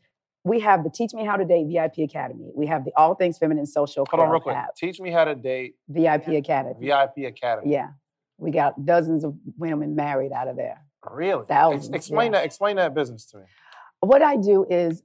[0.45, 2.51] we have the Teach Me How to Date VIP Academy.
[2.55, 4.57] We have the All Things Feminine Social Hold on, real quick.
[4.57, 6.75] app, Teach me how to date VIP Academy.
[6.81, 7.73] VIP Academy.
[7.73, 7.89] Yeah,
[8.39, 10.81] we got dozens of women married out of there.
[11.09, 11.41] Really?
[11.43, 12.39] Ex- Thousands, explain yeah.
[12.39, 12.47] that.
[12.47, 13.45] Explain that business to me.
[14.01, 15.03] What I do is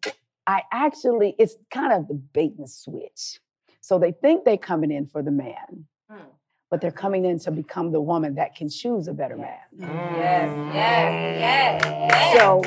[0.48, 3.40] I actually it's kind of the bait and switch.
[3.82, 6.24] So they think they're coming in for the man, hmm.
[6.74, 9.60] But they're coming in to become the woman that can choose a better man.
[9.78, 12.40] Yes, yes, yes.
[12.40, 12.64] So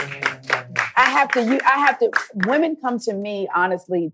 [0.96, 2.12] I have to, I have to,
[2.46, 4.12] women come to me honestly,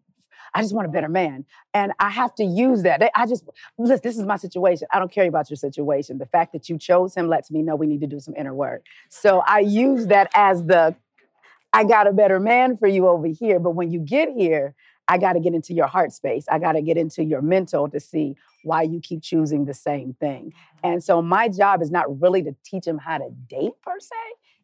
[0.54, 1.44] I just want a better man.
[1.74, 3.02] And I have to use that.
[3.14, 3.44] I just,
[3.76, 4.88] listen, this is my situation.
[4.94, 6.16] I don't care about your situation.
[6.16, 8.54] The fact that you chose him lets me know we need to do some inner
[8.54, 8.86] work.
[9.10, 10.96] So I use that as the,
[11.74, 13.58] I got a better man for you over here.
[13.58, 14.74] But when you get here,
[15.06, 16.46] I got to get into your heart space.
[16.50, 20.14] I got to get into your mental to see why you keep choosing the same
[20.14, 20.52] thing.
[20.82, 24.16] And so my job is not really to teach them how to date per se,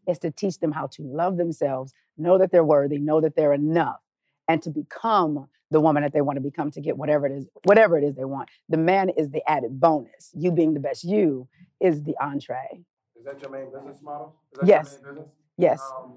[0.06, 3.52] it's to teach them how to love themselves, know that they're worthy, know that they're
[3.52, 4.00] enough,
[4.48, 7.46] and to become the woman that they want to become to get whatever it is,
[7.64, 8.48] whatever it is they want.
[8.70, 10.30] The man is the added bonus.
[10.34, 11.46] You being the best you
[11.78, 12.84] is the entree.
[13.18, 14.34] Is that your main business model?
[14.52, 14.92] Is that Yes.
[14.92, 15.34] your main business?
[15.58, 15.82] Yes.
[15.98, 16.14] Um,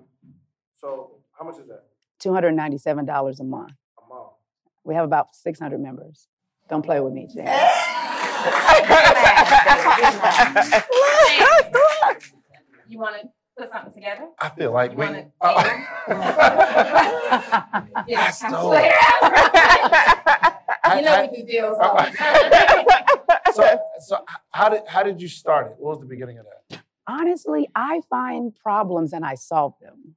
[0.77, 1.83] so how much is that?
[2.19, 3.71] $297 a month.
[4.03, 4.29] A month.
[4.83, 6.27] We have about 600 members.
[6.71, 7.45] Don't play with me, Jan.
[12.87, 14.27] You want to put something together?
[14.39, 15.05] I feel like You we.
[15.05, 15.63] wanna Uh,
[18.07, 18.51] Yeah, That's dope.
[18.51, 18.95] calculator.
[20.95, 22.35] you know I- we do deals all the time.
[23.53, 24.17] so, so
[24.51, 25.75] how did how did you start it?
[25.77, 26.81] What was the beginning of that?
[27.07, 30.15] Honestly, I find problems and I solve them.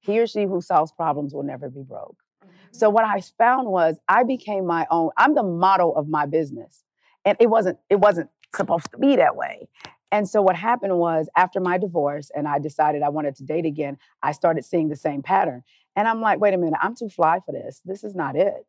[0.00, 2.21] He or she who solves problems will never be broke.
[2.42, 2.52] Mm-hmm.
[2.72, 5.10] So what I found was I became my own.
[5.16, 6.84] I'm the model of my business,
[7.24, 7.78] and it wasn't.
[7.90, 9.68] It wasn't supposed to be that way.
[10.10, 13.64] And so what happened was after my divorce, and I decided I wanted to date
[13.64, 13.96] again.
[14.22, 15.62] I started seeing the same pattern,
[15.96, 17.80] and I'm like, wait a minute, I'm too fly for this.
[17.84, 18.66] This is not it.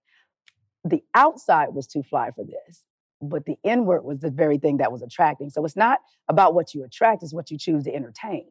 [0.85, 2.85] The outside was too fly for this,
[3.21, 5.49] but the inward was the very thing that was attracting.
[5.49, 8.45] So it's not about what you attract; it's what you choose to entertain.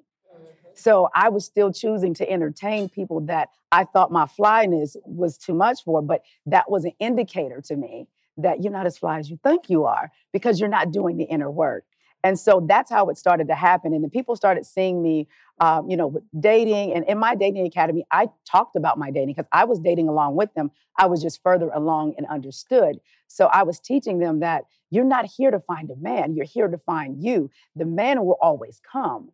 [0.74, 5.54] So I was still choosing to entertain people that I thought my flyness was too
[5.54, 8.06] much for, but that was an indicator to me
[8.38, 11.24] that you're not as fly as you think you are because you're not doing the
[11.24, 11.84] inner work.
[12.24, 13.92] And so that's how it started to happen.
[13.92, 15.26] And then people started seeing me,
[15.60, 16.92] um, you know, with dating.
[16.94, 20.36] And in my dating academy, I talked about my dating because I was dating along
[20.36, 20.70] with them.
[20.96, 23.00] I was just further along and understood.
[23.26, 26.68] So I was teaching them that you're not here to find a man, you're here
[26.68, 27.50] to find you.
[27.74, 29.32] The man will always come.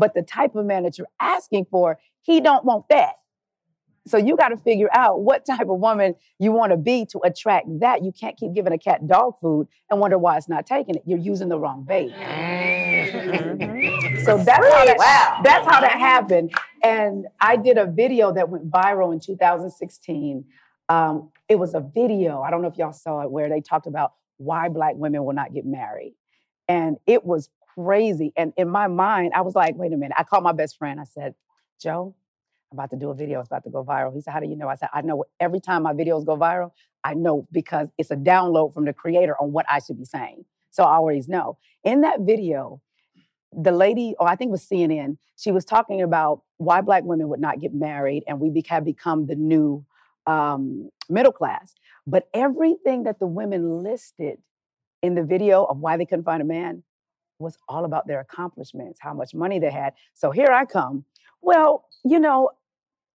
[0.00, 3.16] But the type of man that you're asking for, he don't want that.
[4.06, 7.20] So you got to figure out what type of woman you want to be to
[7.22, 8.02] attract that.
[8.02, 11.02] You can't keep giving a cat dog food and wonder why it's not taking it.
[11.04, 12.12] You're using the wrong bait.
[14.24, 16.54] So that's how that, that's how that happened.
[16.82, 20.46] And I did a video that went viral in 2016.
[20.88, 22.40] Um, it was a video.
[22.40, 25.34] I don't know if y'all saw it where they talked about why black women will
[25.34, 26.14] not get married.
[26.68, 27.50] And it was
[27.84, 28.32] crazy.
[28.36, 30.14] And in my mind, I was like, wait a minute.
[30.18, 31.00] I called my best friend.
[31.00, 31.34] I said,
[31.80, 32.14] Joe,
[32.70, 33.40] I'm about to do a video.
[33.40, 34.14] It's about to go viral.
[34.14, 34.68] He said, How do you know?
[34.68, 38.16] I said, I know every time my videos go viral, I know because it's a
[38.16, 40.44] download from the creator on what I should be saying.
[40.70, 41.58] So I always know.
[41.82, 42.80] In that video,
[43.52, 47.28] the lady, or I think it was CNN, she was talking about why black women
[47.28, 49.84] would not get married and we have become the new
[50.26, 51.74] um, middle class.
[52.06, 54.38] But everything that the women listed
[55.02, 56.84] in the video of why they couldn't find a man
[57.40, 59.94] was all about their accomplishments, how much money they had.
[60.14, 61.04] So here I come.
[61.42, 62.50] Well, you know,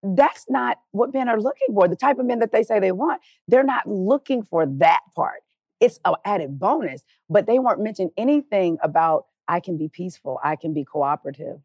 [0.03, 1.87] that's not what men are looking for.
[1.87, 5.41] The type of men that they say they want, they're not looking for that part.
[5.79, 10.55] It's an added bonus, but they weren't mentioning anything about I can be peaceful, I
[10.55, 11.59] can be cooperative.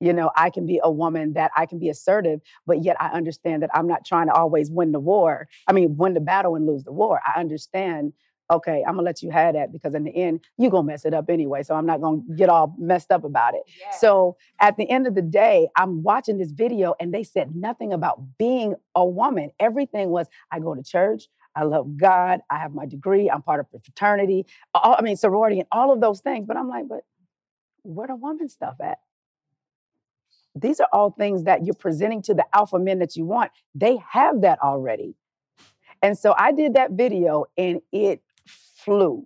[0.00, 3.10] You know, I can be a woman that I can be assertive, but yet I
[3.10, 5.48] understand that I'm not trying to always win the war.
[5.68, 7.20] I mean, win the battle and lose the war.
[7.24, 8.12] I understand
[8.52, 11.14] okay, I'm gonna let you have that because in the end, you're gonna mess it
[11.14, 11.62] up anyway.
[11.62, 13.62] So I'm not gonna get all messed up about it.
[13.80, 14.00] Yes.
[14.00, 17.92] So at the end of the day, I'm watching this video and they said nothing
[17.92, 19.50] about being a woman.
[19.58, 21.24] Everything was, I go to church,
[21.56, 25.16] I love God, I have my degree, I'm part of the fraternity, all, I mean,
[25.16, 26.46] sorority and all of those things.
[26.46, 27.00] But I'm like, but
[27.82, 28.98] where the woman stuff at?
[30.54, 33.50] These are all things that you're presenting to the alpha men that you want.
[33.74, 35.14] They have that already.
[36.02, 38.22] And so I did that video and it
[38.84, 39.24] flew.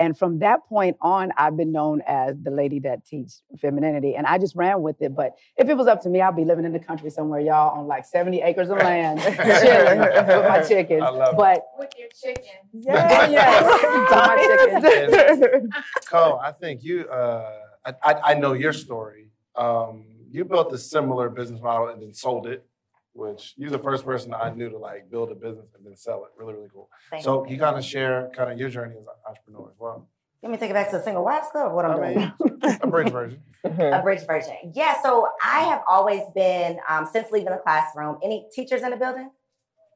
[0.00, 4.14] And from that point on, I've been known as the lady that teach femininity.
[4.14, 5.12] And I just ran with it.
[5.16, 7.76] But if it was up to me, I'd be living in the country somewhere, y'all,
[7.76, 11.02] on like 70 acres of land, chilling with my chickens.
[11.02, 11.36] I love it.
[11.36, 12.44] but With your chicken.
[12.72, 15.74] yeah, yes, with my chickens.
[16.08, 17.50] Cole, I think you, uh,
[17.84, 19.30] I, I, I know your story.
[19.56, 22.64] Um, you built a similar business model and then sold it,
[23.12, 26.24] which you're the first person I knew to like build a business and then sell
[26.24, 26.30] it.
[26.36, 26.88] Really, really cool.
[27.10, 30.08] Thank So you kind of share kind of your journey as an entrepreneur as well.
[30.42, 31.72] Let me take it back to the single wives club.
[31.72, 32.78] What I'm I doing.
[32.80, 33.42] a bridge version.
[33.64, 34.54] a bridge version.
[34.72, 38.96] Yeah, so I have always been, um, since leaving the classroom, any teachers in the
[38.96, 39.30] building?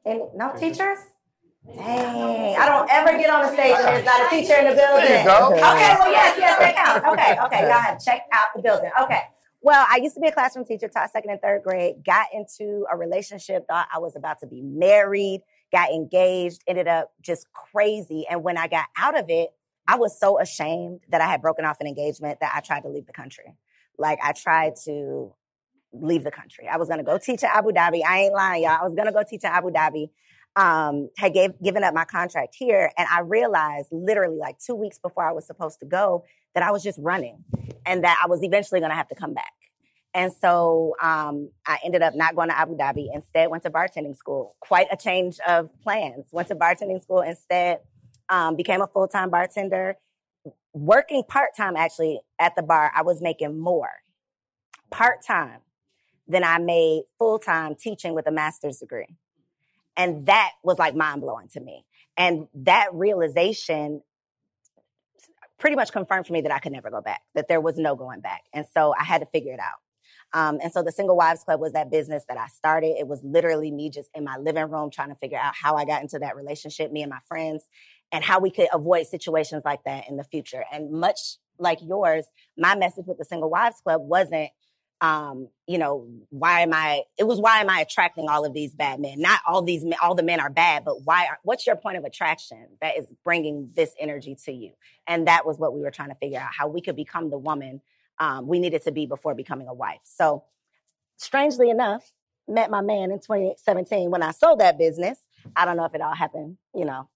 [0.05, 0.99] Any, no teachers?
[1.65, 4.75] Dang, I don't ever get on the stage and there's not a teacher in the
[4.75, 5.07] building.
[5.07, 5.47] There you go.
[5.55, 7.07] Okay, well, yes, yes, that counts.
[7.07, 8.91] Okay, okay, y'all have checked out the building.
[9.01, 9.23] Okay.
[9.65, 12.85] Well, I used to be a classroom teacher, taught second and third grade, got into
[12.91, 18.27] a relationship, thought I was about to be married, got engaged, ended up just crazy.
[18.29, 19.51] And when I got out of it,
[19.87, 22.89] I was so ashamed that I had broken off an engagement that I tried to
[22.89, 23.57] leave the country.
[23.99, 25.33] Like I tried to
[25.93, 26.67] leave the country.
[26.69, 28.01] I was gonna go teach in Abu Dhabi.
[28.05, 28.79] I ain't lying, y'all.
[28.81, 30.11] I was gonna go teach in Abu Dhabi.
[30.55, 34.99] Um, had gave, given up my contract here, and I realized literally like two weeks
[34.99, 36.25] before I was supposed to go
[36.55, 37.45] that I was just running,
[37.87, 39.53] and that I was eventually gonna have to come back.
[40.15, 43.07] And so um, I ended up not going to Abu Dhabi.
[43.15, 44.57] Instead, went to bartending school.
[44.61, 46.27] Quite a change of plans.
[46.33, 47.81] Went to bartending school instead.
[48.29, 49.97] Um, became a full time bartender.
[50.75, 53.91] Working part time actually at the bar, I was making more
[54.91, 55.61] part time
[56.29, 59.17] than I made full time teaching with a master's degree.
[59.97, 61.85] And that was like mind blowing to me.
[62.17, 64.03] And that realization
[65.63, 67.95] pretty much confirmed for me that I could never go back, that there was no
[67.95, 68.43] going back.
[68.53, 69.79] And so I had to figure it out.
[70.35, 72.97] Um, and so the Single Wives Club was that business that I started.
[72.99, 75.85] It was literally me just in my living room trying to figure out how I
[75.85, 77.63] got into that relationship, me and my friends,
[78.11, 80.65] and how we could avoid situations like that in the future.
[80.73, 82.27] And much like yours,
[82.59, 84.51] my message with the Single Wives Club wasn't,
[85.03, 87.03] um, you know, why am I?
[87.19, 89.21] It was why am I attracting all of these bad men?
[89.21, 91.27] Not all these men, all the men are bad, but why?
[91.27, 94.71] Are, what's your point of attraction that is bringing this energy to you?
[95.09, 97.39] And that was what we were trying to figure out how we could become the
[97.39, 97.83] woman
[98.19, 99.99] um, we needed to be before becoming a wife.
[100.05, 100.45] So,
[101.17, 102.13] strangely enough,
[102.47, 105.19] met my man in 2017 when I sold that business.
[105.57, 107.09] I don't know if it all happened, you know,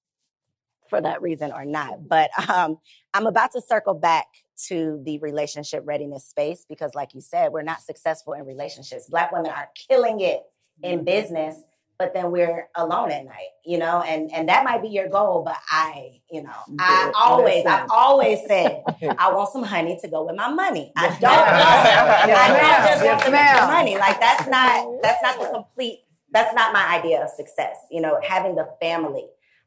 [0.89, 2.09] for that reason or not.
[2.09, 2.79] But um,
[3.15, 4.27] I'm about to circle back
[4.69, 9.09] to the relationship readiness space because, like you said, we're not successful in relationships.
[9.09, 10.43] Black women are killing it
[10.83, 11.57] in business,
[11.99, 15.43] but then we're alone at night, you know, and and that might be your goal,
[15.45, 18.83] but I, you know, I always, I've always said
[19.19, 20.93] I want some honey to go with my money.
[20.97, 21.29] I don't know.
[21.29, 23.97] I don't just want the money.
[23.99, 26.01] Like that's not that's not the complete.
[26.33, 27.77] That's not my idea of success.
[27.91, 29.27] You know, having the family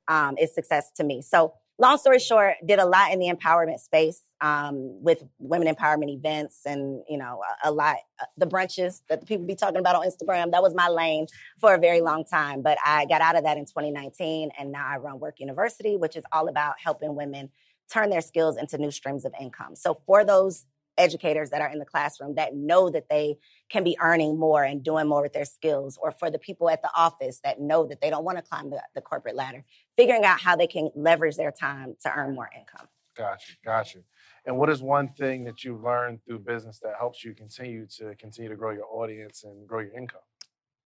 [0.09, 1.21] um, is success to me.
[1.21, 6.09] So, long story short, did a lot in the empowerment space um, with women empowerment
[6.09, 9.95] events, and you know, a, a lot uh, the brunches that people be talking about
[9.95, 10.51] on Instagram.
[10.51, 11.27] That was my lane
[11.59, 12.61] for a very long time.
[12.61, 16.17] But I got out of that in 2019, and now I run Work University, which
[16.17, 17.49] is all about helping women
[17.89, 19.75] turn their skills into new streams of income.
[19.75, 20.65] So for those
[20.99, 23.37] educators that are in the classroom that know that they
[23.69, 26.81] can be earning more and doing more with their skills, or for the people at
[26.81, 29.63] the office that know that they don't want to climb the, the corporate ladder,
[29.95, 32.87] figuring out how they can leverage their time to earn more income.
[33.15, 33.99] Gotcha, gotcha.
[34.45, 38.15] And what is one thing that you've learned through business that helps you continue to
[38.15, 40.21] continue to grow your audience and grow your income?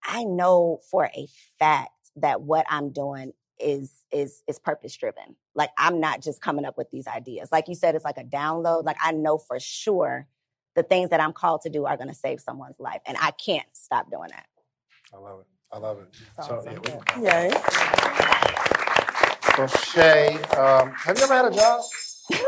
[0.04, 1.28] I know for a
[1.60, 5.36] fact that what I'm doing is is is purpose driven.
[5.56, 7.50] Like I'm not just coming up with these ideas.
[7.52, 8.84] Like you said, it's like a download.
[8.86, 10.28] Like I know for sure
[10.76, 13.32] the things that I'm called to do are going to save someone's life, and I
[13.32, 14.46] can't stop doing that.
[15.14, 15.46] I love it.
[15.72, 16.08] I love it.
[16.36, 16.82] That's So awesome.
[16.84, 17.52] yeah, we, Yay.
[19.56, 21.82] So Shay, um, have you ever had a job?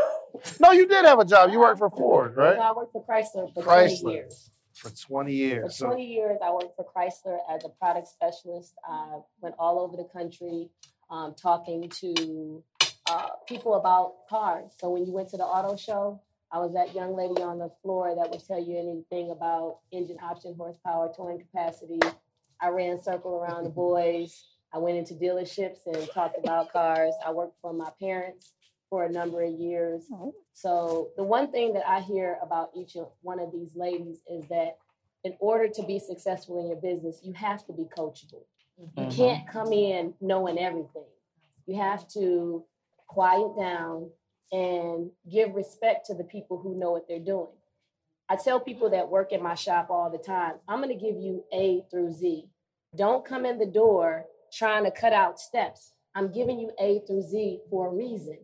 [0.60, 1.50] no, you did have a job.
[1.52, 2.56] You worked for Ford, right?
[2.56, 4.00] No, I worked for Chrysler for Chrysler.
[4.00, 4.50] 20 years.
[4.74, 5.76] For 20 For years.
[5.76, 8.74] So 20 years, I worked for Chrysler as a product specialist.
[8.88, 10.68] I went all over the country
[11.10, 12.62] um, talking to
[13.08, 14.72] uh, people about cars.
[14.78, 16.20] So when you went to the auto show,
[16.52, 20.18] I was that young lady on the floor that would tell you anything about engine
[20.22, 22.00] option, horsepower, towing capacity.
[22.60, 24.44] I ran circle around the boys.
[24.72, 27.14] I went into dealerships and talked about cars.
[27.24, 28.52] I worked for my parents
[28.90, 30.04] for a number of years.
[30.52, 34.78] So the one thing that I hear about each one of these ladies is that
[35.24, 38.44] in order to be successful in your business, you have to be coachable.
[38.78, 39.16] You Mhm.
[39.16, 41.06] can't come in knowing everything.
[41.66, 42.64] You have to
[43.06, 44.10] quiet down
[44.52, 47.52] and give respect to the people who know what they're doing.
[48.28, 51.16] I tell people that work in my shop all the time, I'm going to give
[51.16, 52.48] you A through Z.
[52.94, 55.94] Don't come in the door trying to cut out steps.
[56.14, 58.38] I'm giving you A through Z for a reason.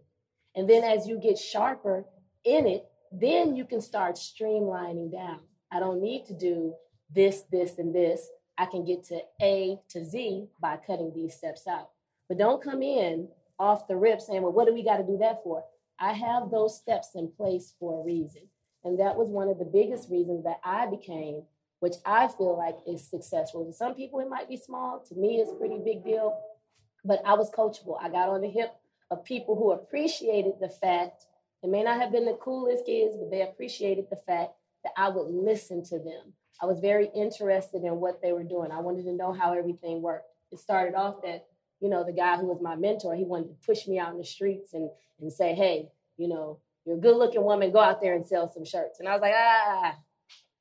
[0.55, 2.07] And then as you get sharper
[2.45, 5.41] in it, then you can start streamlining down.
[5.71, 6.75] I don't need to do
[7.11, 8.29] this, this, and this.
[8.59, 11.91] I can get to A to Z by cutting these steps out.
[12.29, 15.19] But don't come in off the rip saying, well, what do we got to do
[15.19, 15.65] that for?
[15.99, 18.43] I have those steps in place for a reason.
[18.85, 21.43] And that was one of the biggest reasons that I became,
[21.81, 23.65] which I feel like is successful.
[23.65, 25.05] To some people, it might be small.
[25.09, 26.41] To me, it's pretty big deal.
[27.05, 27.99] But I was coachable.
[28.01, 28.75] I got on the hip
[29.11, 31.27] of people who appreciated the fact,
[31.63, 34.53] it may not have been the coolest kids, but they appreciated the fact
[34.83, 36.33] that I would listen to them.
[36.61, 38.71] I was very interested in what they were doing.
[38.71, 40.29] I wanted to know how everything worked.
[40.53, 41.47] It started off that,
[41.81, 44.19] you know, the guy who was my mentor, he wanted to push me out in
[44.19, 48.01] the streets and, and say, hey, you know, you're a good looking woman, go out
[48.01, 49.01] there and sell some shirts.
[49.01, 49.97] And I was like, ah,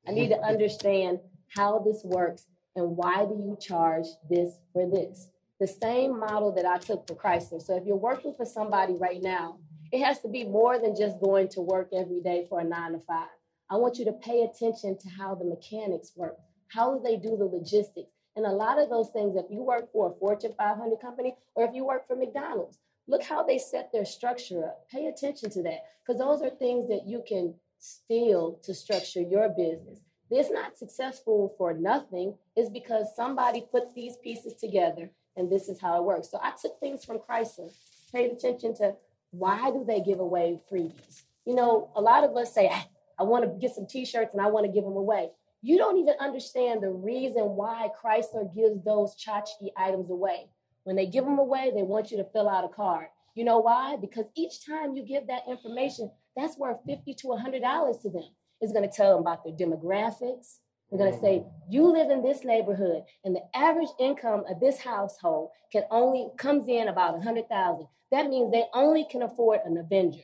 [0.07, 1.19] I need to understand
[1.55, 2.45] how this works
[2.75, 5.27] and why do you charge this for this?
[5.59, 7.61] The same model that I took for Chrysler.
[7.61, 9.57] So if you're working for somebody right now,
[9.91, 12.93] it has to be more than just going to work every day for a nine
[12.93, 13.27] to five.
[13.71, 16.37] I want you to pay attention to how the mechanics work.
[16.67, 18.11] How do they do the logistics?
[18.35, 21.63] And a lot of those things, if you work for a Fortune 500 company or
[21.63, 24.89] if you work for McDonald's, look how they set their structure up.
[24.91, 29.47] Pay attention to that because those are things that you can steal to structure your
[29.47, 29.99] business.
[30.29, 32.35] It's not successful for nothing.
[32.57, 36.29] It's because somebody put these pieces together and this is how it works.
[36.29, 37.71] So I took things from Chrysler,
[38.11, 38.95] paid attention to
[39.31, 41.23] why do they give away freebies?
[41.45, 42.85] You know, a lot of us say, "Ah,
[43.21, 45.29] I want to get some t-shirts and I want to give them away.
[45.61, 50.49] You don't even understand the reason why Chrysler gives those tchotchke items away.
[50.85, 53.05] When they give them away, they want you to fill out a card.
[53.35, 53.95] You know why?
[54.01, 58.23] Because each time you give that information, that's worth 50 to $100 to them.
[58.59, 60.57] It's going to tell them about their demographics.
[60.89, 61.71] They're going to say, mm-hmm.
[61.71, 66.67] you live in this neighborhood and the average income of this household can only comes
[66.67, 67.85] in about 100,000.
[68.11, 70.23] That means they only can afford an Avenger.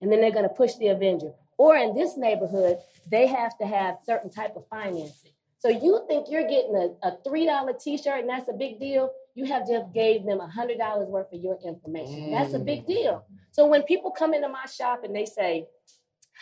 [0.00, 1.32] And then they're going to push the Avenger.
[1.56, 2.78] Or in this neighborhood,
[3.10, 5.30] they have to have certain type of financing.
[5.58, 9.10] So you think you're getting a, a $3 t-shirt and that's a big deal?
[9.34, 12.32] You have just gave them a $100 worth of your information.
[12.32, 12.88] That's a big mm.
[12.88, 13.24] deal.
[13.50, 15.66] So when people come into my shop and they say,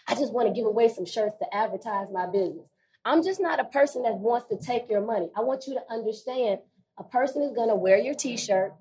[0.08, 2.66] I just want to give away some shirts to advertise my business.
[3.04, 5.30] I'm just not a person that wants to take your money.
[5.36, 6.60] I want you to understand
[6.98, 8.74] a person is going to wear your t-shirt.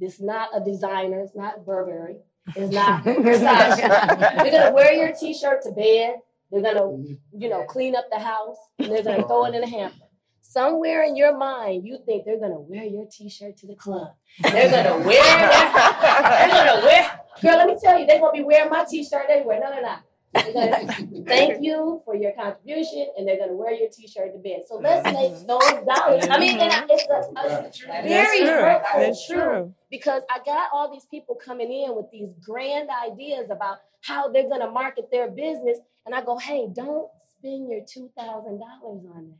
[0.00, 1.20] This is not a designer.
[1.20, 2.16] It's not Burberry.
[2.56, 3.04] It's not.
[3.04, 6.16] They're going to wear your t-shirt to bed.
[6.50, 9.62] They're going to, you know, clean up the house and they're to throw it in
[9.62, 9.96] a hamper.
[10.42, 14.08] Somewhere in your mind, you think they're to wear your t-shirt to the club.
[14.42, 15.22] They're to wear.
[16.50, 17.20] They're to wear.
[17.40, 19.60] Girl, let me tell you, they're to be wearing my t-shirt everywhere.
[19.60, 19.96] No, no, no.
[20.34, 20.86] They're gonna
[21.26, 24.62] thank you for your contribution, and they're gonna wear your T-shirt to bed.
[24.68, 26.26] So let's make those dollars.
[26.30, 28.46] I mean, and I- it's a, a very true.
[28.48, 29.74] hurtful That's true.
[29.90, 34.48] because I got all these people coming in with these grand ideas about how they're
[34.48, 39.28] gonna market their business, and I go, hey, don't spend your two thousand dollars on
[39.28, 39.38] that.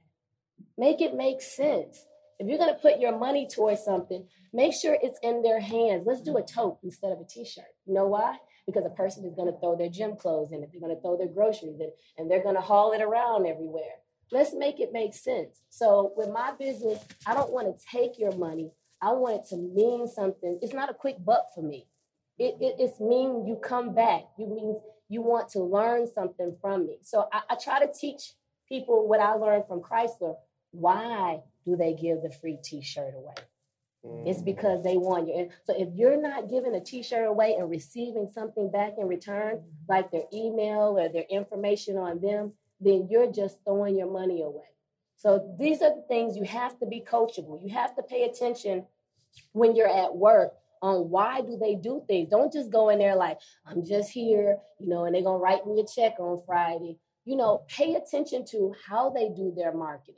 [0.77, 2.05] Make it make sense.
[2.39, 6.03] If you're gonna put your money towards something, make sure it's in their hands.
[6.07, 7.65] Let's do a tote instead of a T-shirt.
[7.87, 8.37] You know why?
[8.67, 10.71] Because a person is gonna throw their gym clothes in it.
[10.73, 13.99] They're gonna throw their groceries in it, and they're gonna haul it around everywhere.
[14.31, 15.61] Let's make it make sense.
[15.69, 18.71] So with my business, I don't want to take your money.
[19.03, 20.59] I want it to mean something.
[20.63, 21.87] It's not a quick buck for me.
[22.39, 24.23] It, it it's mean you come back.
[24.39, 26.99] You mean you want to learn something from me.
[27.03, 28.33] So I, I try to teach
[28.69, 30.37] people what I learned from Chrysler.
[30.71, 33.35] Why do they give the free T-shirt away?
[34.05, 34.45] It's mm.
[34.45, 35.35] because they want you.
[35.35, 39.63] And so if you're not giving a T-shirt away and receiving something back in return,
[39.89, 44.65] like their email or their information on them, then you're just throwing your money away.
[45.17, 47.63] So these are the things you have to be coachable.
[47.63, 48.87] You have to pay attention
[49.53, 50.53] when you're at work
[50.83, 52.29] on why do they do things.
[52.29, 55.65] Don't just go in there like, I'm just here, you know, and they're gonna write
[55.65, 56.99] me a check on Friday.
[57.25, 60.17] You know, pay attention to how they do their marketing.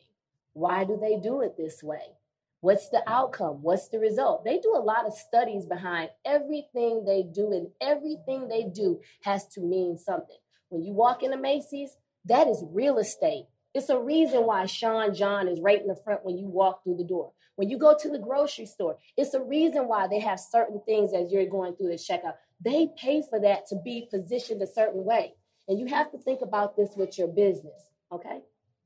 [0.55, 2.16] Why do they do it this way?
[2.65, 3.59] What's the outcome?
[3.61, 4.43] What's the result?
[4.43, 9.47] They do a lot of studies behind everything they do, and everything they do has
[9.49, 10.39] to mean something.
[10.70, 13.49] When you walk into Macy's, that is real estate.
[13.74, 16.97] It's a reason why Sean John is right in the front when you walk through
[16.97, 17.32] the door.
[17.57, 21.12] When you go to the grocery store, it's a reason why they have certain things
[21.12, 22.36] as you're going through the checkout.
[22.65, 25.35] They pay for that to be positioned a certain way.
[25.69, 28.41] And you have to think about this with your business, okay?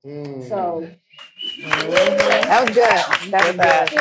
[0.04, 0.48] Mm.
[0.48, 0.90] So
[1.60, 3.30] That was good.
[3.30, 3.60] That was good.
[3.66, 3.92] That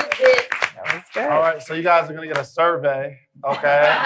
[0.94, 1.24] was good.
[1.24, 3.82] All right, so you guys are gonna get a survey, okay?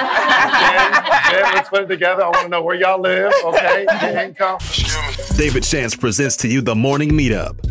[1.32, 2.24] then, then let's put it together.
[2.24, 3.86] I want to know where y'all live, okay?
[4.02, 4.60] Your income.
[5.36, 7.71] David Shands presents to you the morning meetup.